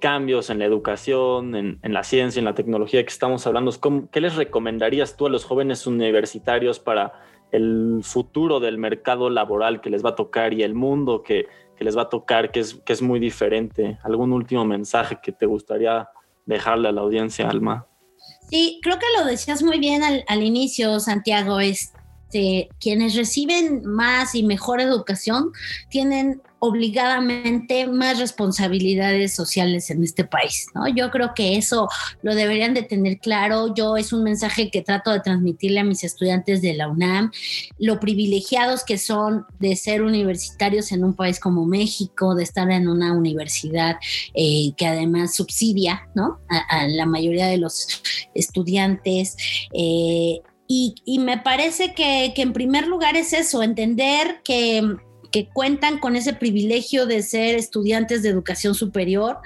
cambios 0.00 0.50
en 0.50 0.58
la 0.58 0.64
educación, 0.64 1.54
en, 1.54 1.78
la 1.82 2.02
ciencia, 2.02 2.40
en 2.40 2.44
la 2.44 2.54
tecnología 2.54 3.02
que 3.02 3.08
estamos 3.08 3.46
hablando, 3.46 3.72
¿qué 4.10 4.20
les 4.20 4.36
recomendarías 4.36 5.16
tú 5.16 5.26
a 5.26 5.30
los 5.30 5.44
jóvenes 5.44 5.86
universitarios 5.86 6.78
para 6.78 7.12
el 7.52 8.00
futuro 8.02 8.60
del 8.60 8.78
mercado 8.78 9.30
laboral 9.30 9.80
que 9.80 9.90
les 9.90 10.04
va 10.04 10.10
a 10.10 10.14
tocar 10.14 10.52
y 10.52 10.62
el 10.62 10.74
mundo 10.74 11.22
que, 11.22 11.46
les 11.80 11.96
va 11.96 12.02
a 12.02 12.08
tocar, 12.08 12.50
que 12.50 12.58
es, 12.58 12.82
es 12.86 13.02
muy 13.02 13.20
diferente. 13.20 13.98
¿Algún 14.02 14.32
último 14.32 14.64
mensaje 14.64 15.20
que 15.22 15.30
te 15.30 15.46
gustaría 15.46 16.08
dejarle 16.44 16.88
a 16.88 16.92
la 16.92 17.02
audiencia, 17.02 17.48
Alma? 17.48 17.86
Sí, 18.50 18.80
creo 18.82 18.98
que 18.98 19.06
lo 19.16 19.24
decías 19.24 19.62
muy 19.62 19.78
bien 19.78 20.02
al, 20.02 20.24
al 20.26 20.42
inicio, 20.42 20.98
Santiago. 20.98 21.60
Este, 22.28 22.68
quienes 22.78 23.14
reciben 23.14 23.86
más 23.86 24.34
y 24.34 24.42
mejor 24.42 24.82
educación 24.82 25.50
tienen 25.88 26.42
obligadamente 26.58 27.86
más 27.86 28.18
responsabilidades 28.18 29.32
sociales 29.32 29.90
en 29.90 30.02
este 30.02 30.24
país, 30.24 30.66
¿no? 30.74 30.88
Yo 30.88 31.10
creo 31.10 31.32
que 31.34 31.56
eso 31.56 31.88
lo 32.20 32.34
deberían 32.34 32.74
de 32.74 32.82
tener 32.82 33.18
claro. 33.18 33.72
Yo 33.74 33.96
es 33.96 34.12
un 34.12 34.24
mensaje 34.24 34.70
que 34.70 34.82
trato 34.82 35.10
de 35.10 35.20
transmitirle 35.20 35.80
a 35.80 35.84
mis 35.84 36.04
estudiantes 36.04 36.60
de 36.60 36.74
la 36.74 36.88
UNAM, 36.88 37.30
lo 37.78 38.00
privilegiados 38.00 38.84
que 38.84 38.98
son 38.98 39.46
de 39.58 39.76
ser 39.76 40.02
universitarios 40.02 40.92
en 40.92 41.04
un 41.04 41.14
país 41.14 41.40
como 41.40 41.64
México, 41.64 42.34
de 42.34 42.42
estar 42.42 42.70
en 42.70 42.88
una 42.88 43.14
universidad 43.14 43.96
eh, 44.34 44.72
que 44.76 44.86
además 44.86 45.34
subsidia. 45.34 46.04
A, 46.48 46.88
la 46.88 47.06
mayoría 47.06 47.46
de 47.46 47.58
los 47.58 48.02
estudiantes. 48.34 49.36
Eh, 49.72 50.40
y, 50.68 51.18
me 51.18 51.38
parece 51.38 51.94
que, 51.94 52.32
que 52.36 52.42
en 52.42 52.52
primer 52.52 52.86
lugar 52.86 53.16
es 53.16 53.32
eso, 53.32 53.62
entender 53.62 54.42
que 54.44 54.98
que 55.30 55.48
cuentan 55.48 55.98
con 55.98 56.16
ese 56.16 56.32
privilegio 56.32 57.06
de 57.06 57.22
ser 57.22 57.54
estudiantes 57.54 58.22
de 58.22 58.30
educación 58.30 58.74
superior, 58.74 59.38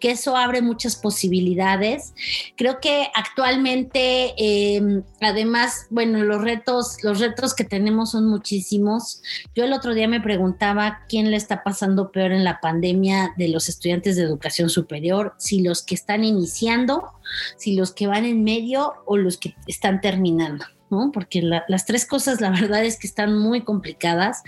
que 0.00 0.10
eso 0.10 0.36
abre 0.36 0.62
muchas 0.62 0.96
posibilidades. 0.96 2.14
Creo 2.56 2.80
que 2.80 3.08
actualmente, 3.14 4.34
em, 4.36 5.02
además, 5.20 5.86
bueno, 5.90 6.22
los 6.22 6.42
retos, 6.42 6.98
los 7.02 7.20
retos 7.20 7.54
que 7.54 7.64
tenemos 7.64 8.12
son 8.12 8.28
muchísimos. 8.28 9.22
Yo 9.54 9.64
el 9.64 9.72
otro 9.72 9.94
día 9.94 10.08
me 10.08 10.20
preguntaba 10.20 11.00
quién 11.08 11.30
le 11.30 11.36
está 11.36 11.62
pasando 11.62 12.10
peor 12.10 12.32
en 12.32 12.44
la 12.44 12.60
pandemia 12.60 13.34
de 13.36 13.48
los 13.48 13.68
estudiantes 13.68 14.16
de 14.16 14.22
educación 14.22 14.68
superior, 14.68 15.34
si 15.38 15.62
los 15.62 15.82
que 15.82 15.94
están 15.94 16.24
iniciando, 16.24 17.04
si 17.56 17.74
los 17.74 17.92
que 17.92 18.06
van 18.06 18.24
en 18.24 18.44
medio 18.44 18.94
o 19.06 19.16
los 19.16 19.38
que 19.38 19.54
están 19.66 20.00
terminando. 20.00 20.64
Porque 21.12 21.42
las 21.42 21.86
tres 21.86 22.06
cosas, 22.06 22.40
la 22.40 22.50
verdad 22.50 22.84
es 22.84 22.98
que 22.98 23.06
están 23.06 23.36
muy 23.36 23.62
complicadas. 23.62 24.42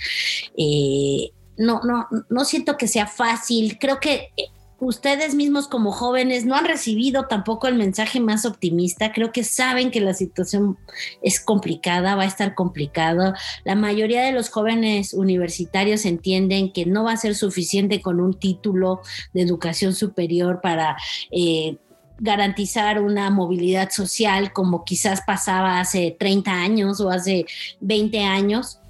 Eh, 0.56 1.30
no, 1.58 1.80
no, 1.82 2.08
no 2.28 2.44
siento 2.44 2.76
que 2.76 2.88
sea 2.88 3.06
fácil. 3.06 3.78
Creo 3.78 3.98
que 4.00 4.30
eh, 4.36 4.50
ustedes 4.78 5.34
mismos 5.34 5.68
como 5.68 5.90
jóvenes 5.90 6.44
no 6.44 6.54
han 6.54 6.66
recibido 6.66 7.26
tampoco 7.26 7.66
el 7.66 7.76
mensaje 7.76 8.20
más 8.20 8.44
optimista. 8.44 9.12
Creo 9.12 9.32
que 9.32 9.44
saben 9.44 9.90
que 9.90 10.00
la 10.00 10.14
situación 10.14 10.76
es 11.22 11.40
complicada, 11.40 12.14
va 12.14 12.24
a 12.24 12.26
estar 12.26 12.54
complicada. 12.54 13.34
La 13.64 13.74
mayoría 13.74 14.22
de 14.22 14.32
los 14.32 14.50
jóvenes 14.50 15.14
universitarios 15.14 16.04
entienden 16.04 16.72
que 16.72 16.84
no 16.84 17.04
va 17.04 17.12
a 17.12 17.16
ser 17.16 17.34
suficiente 17.34 18.02
con 18.02 18.20
un 18.20 18.34
título 18.34 19.00
de 19.32 19.42
educación 19.42 19.94
superior 19.94 20.60
para 20.62 20.96
eh, 21.30 21.78
garantizar 22.18 23.00
una 23.00 23.30
movilidad 23.30 23.90
social 23.90 24.52
como 24.52 24.84
quizás 24.84 25.20
pasaba 25.22 25.80
hace 25.80 26.16
30 26.18 26.50
años 26.50 27.00
o 27.00 27.10
hace 27.10 27.46
20 27.80 28.24
años. 28.24 28.80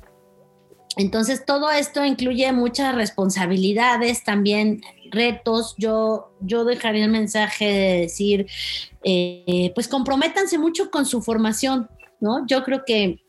Entonces, 0.96 1.44
todo 1.44 1.70
esto 1.70 2.04
incluye 2.04 2.50
muchas 2.52 2.94
responsabilidades, 2.94 4.24
también 4.24 4.80
retos. 5.10 5.74
Yo, 5.76 6.32
yo 6.40 6.64
dejaría 6.64 7.04
el 7.04 7.10
mensaje 7.10 7.66
de 7.66 8.00
decir, 8.00 8.46
eh, 9.04 9.72
pues 9.74 9.88
comprométanse 9.88 10.56
mucho 10.58 10.90
con 10.90 11.04
su 11.04 11.20
formación, 11.20 11.90
¿no? 12.20 12.46
Yo 12.46 12.64
creo 12.64 12.84
que 12.86 13.20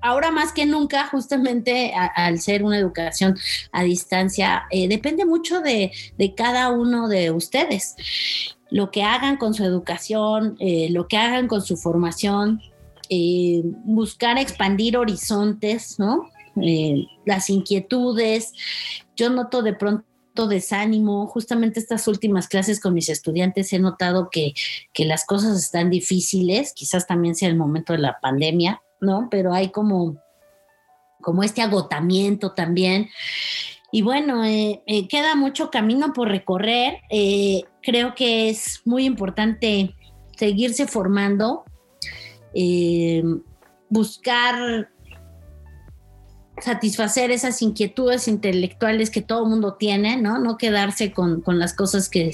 ahora 0.00 0.32
más 0.32 0.52
que 0.52 0.66
nunca, 0.66 1.06
justamente 1.06 1.92
al 1.94 2.40
ser 2.40 2.64
una 2.64 2.76
educación 2.76 3.38
a 3.70 3.84
distancia, 3.84 4.64
eh, 4.70 4.88
depende 4.88 5.24
mucho 5.24 5.60
de, 5.60 5.92
de, 6.18 6.34
cada 6.34 6.70
uno 6.70 7.06
de 7.06 7.30
ustedes 7.30 7.94
lo 8.70 8.90
que 8.90 9.02
hagan 9.02 9.36
con 9.36 9.52
su 9.52 9.64
educación, 9.64 10.56
eh, 10.60 10.88
lo 10.90 11.08
que 11.08 11.16
hagan 11.16 11.48
con 11.48 11.62
su 11.62 11.76
formación, 11.76 12.60
eh, 13.08 13.62
buscar 13.84 14.38
expandir 14.38 14.96
horizontes, 14.96 15.98
¿no? 15.98 16.28
Eh, 16.62 17.06
las 17.26 17.50
inquietudes. 17.50 18.52
Yo 19.16 19.30
noto 19.30 19.62
de 19.62 19.74
pronto 19.74 20.46
desánimo. 20.48 21.26
Justamente 21.26 21.80
estas 21.80 22.06
últimas 22.06 22.46
clases 22.46 22.80
con 22.80 22.94
mis 22.94 23.08
estudiantes 23.08 23.72
he 23.72 23.80
notado 23.80 24.30
que, 24.30 24.54
que 24.92 25.04
las 25.04 25.26
cosas 25.26 25.58
están 25.58 25.90
difíciles, 25.90 26.72
quizás 26.72 27.06
también 27.06 27.34
sea 27.34 27.48
el 27.48 27.56
momento 27.56 27.92
de 27.92 27.98
la 27.98 28.20
pandemia, 28.20 28.80
¿no? 29.00 29.28
Pero 29.30 29.52
hay 29.52 29.70
como, 29.70 30.16
como 31.20 31.42
este 31.42 31.62
agotamiento 31.62 32.52
también. 32.52 33.10
Y 33.92 34.02
bueno, 34.02 34.42
queda 35.08 35.34
mucho 35.34 35.68
camino 35.68 36.12
por 36.12 36.28
recorrer 36.28 36.98
creo 37.82 38.14
que 38.14 38.50
es 38.50 38.82
muy 38.84 39.04
importante 39.04 39.94
seguirse 40.36 40.86
formando, 40.86 41.64
eh, 42.54 43.22
buscar 43.88 44.88
satisfacer 46.60 47.30
esas 47.30 47.60
inquietudes 47.62 48.28
intelectuales 48.28 49.10
que 49.10 49.22
todo 49.22 49.46
mundo 49.46 49.74
tiene, 49.74 50.16
¿no? 50.16 50.38
No 50.38 50.56
quedarse 50.56 51.12
con, 51.12 51.42
las 51.46 51.74
cosas 51.74 52.08
que, 52.08 52.30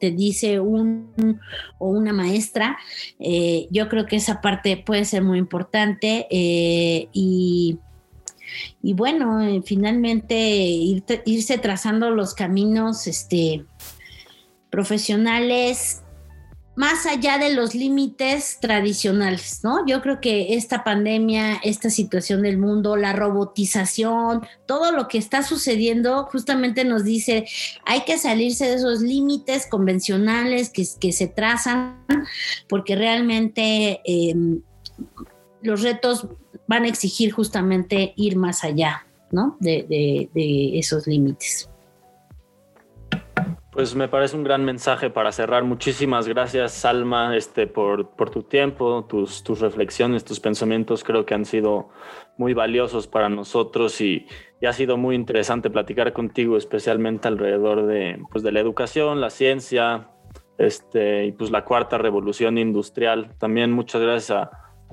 te 0.00 0.10
dice 0.10 0.60
un 0.60 1.40
o 1.78 1.88
una 1.88 2.12
maestra. 2.12 2.76
Eh, 3.18 3.68
yo 3.70 3.88
creo 3.88 4.06
que 4.06 4.16
esa 4.16 4.40
parte 4.40 4.76
puede 4.76 5.04
ser 5.04 5.22
muy 5.22 5.38
importante 5.38 6.26
eh, 6.30 7.08
y, 7.12 7.78
y, 8.82 8.92
bueno, 8.92 9.62
finalmente 9.64 10.36
irse 11.24 11.58
trazando 11.58 12.10
los 12.10 12.34
caminos 12.34 13.06
este, 13.06 13.64
profesionales 14.74 16.02
más 16.74 17.06
allá 17.06 17.38
de 17.38 17.54
los 17.54 17.76
límites 17.76 18.58
tradicionales, 18.60 19.60
¿no? 19.62 19.86
Yo 19.86 20.02
creo 20.02 20.20
que 20.20 20.56
esta 20.56 20.82
pandemia, 20.82 21.60
esta 21.62 21.90
situación 21.90 22.42
del 22.42 22.58
mundo, 22.58 22.96
la 22.96 23.12
robotización, 23.12 24.44
todo 24.66 24.90
lo 24.90 25.06
que 25.06 25.18
está 25.18 25.44
sucediendo 25.44 26.24
justamente 26.24 26.84
nos 26.84 27.04
dice, 27.04 27.46
hay 27.86 28.00
que 28.00 28.18
salirse 28.18 28.66
de 28.66 28.74
esos 28.74 29.02
límites 29.02 29.68
convencionales 29.68 30.70
que, 30.70 31.12
se 31.12 31.28
trazan, 31.28 32.04
porque 32.68 32.96
realmente 32.96 34.00
em, 34.04 34.60
los 35.62 35.82
retos 35.82 36.26
van 36.66 36.82
a 36.82 36.88
exigir 36.88 37.30
justamente 37.30 38.12
ir 38.16 38.34
más 38.34 38.64
allá, 38.64 39.06
¿no? 39.30 39.56
de 39.60 40.28
esos 40.74 41.06
límites. 41.06 41.68
Pues 43.74 43.96
me 43.96 44.06
parece 44.06 44.36
un 44.36 44.44
gran 44.44 44.64
mensaje 44.64 45.10
para 45.10 45.32
cerrar. 45.32 45.64
Muchísimas 45.64 46.28
gracias, 46.28 46.70
Salma, 46.70 47.36
este, 47.36 47.66
por, 47.66 48.10
por 48.10 48.30
tu 48.30 48.44
tiempo, 48.44 49.04
tus, 49.08 49.42
tus, 49.42 49.58
reflexiones, 49.58 50.24
tus 50.24 50.38
pensamientos. 50.38 51.02
Creo 51.02 51.26
que 51.26 51.34
han 51.34 51.44
sido 51.44 51.88
muy 52.38 52.54
valiosos 52.54 53.08
para 53.08 53.28
nosotros 53.28 54.00
y, 54.00 54.28
y, 54.60 54.66
ha 54.66 54.72
sido 54.72 54.96
muy 54.96 55.16
interesante 55.16 55.70
platicar 55.70 56.12
contigo, 56.12 56.56
especialmente 56.56 57.26
alrededor 57.26 57.86
de, 57.86 58.22
pues, 58.30 58.44
de 58.44 58.52
la 58.52 58.60
educación, 58.60 59.20
la 59.20 59.30
ciencia 59.30 60.08
este, 60.56 61.26
y 61.26 61.32
pues 61.32 61.50
la 61.50 61.64
cuarta 61.64 61.98
revolución 61.98 62.58
industrial. 62.58 63.34
También 63.38 63.72
muchas 63.72 64.00
gracias 64.00 64.30
a, 64.30 64.50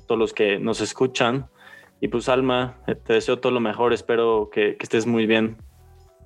todos 0.07 0.17
los 0.17 0.33
que 0.33 0.57
nos 0.57 0.81
escuchan. 0.81 1.51
Y 1.99 2.07
pues, 2.07 2.23
Salma, 2.23 2.79
te 3.05 3.13
deseo 3.13 3.37
todo 3.37 3.51
lo 3.51 3.59
mejor. 3.59 3.93
Espero 3.93 4.49
que, 4.51 4.75
que 4.75 4.83
estés 4.83 5.05
muy 5.05 5.27
bien 5.27 5.57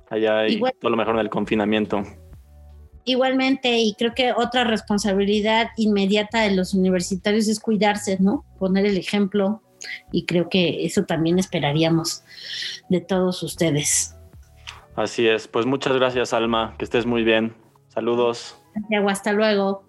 allá 0.10 0.48
y 0.48 0.62
todo 0.80 0.92
lo 0.92 0.96
mejor 0.96 1.16
en 1.16 1.22
el 1.22 1.30
confinamiento. 1.30 2.04
Igualmente, 3.06 3.78
y 3.78 3.94
creo 3.94 4.14
que 4.16 4.34
otra 4.34 4.64
responsabilidad 4.64 5.68
inmediata 5.78 6.42
de 6.42 6.56
los 6.56 6.74
universitarios 6.74 7.48
es 7.48 7.60
cuidarse, 7.60 8.18
¿no? 8.20 8.44
Poner 8.58 8.86
el 8.86 8.98
ejemplo 8.98 9.62
y 10.12 10.26
creo 10.26 10.50
que 10.50 10.86
eso 10.86 11.06
también 11.06 11.38
esperaríamos 11.38 12.24
de 12.90 13.02
todos 13.02 13.44
ustedes. 13.44 14.16
Así 14.96 15.28
es, 15.28 15.48
pues 15.48 15.66
muchas 15.66 15.94
gracias 15.94 16.34
Alma, 16.34 16.74
que 16.78 16.86
estés 16.86 17.06
muy 17.06 17.24
bien. 17.24 17.54
Saludos. 17.90 18.58
Hasta 19.08 19.34
luego. 19.34 19.86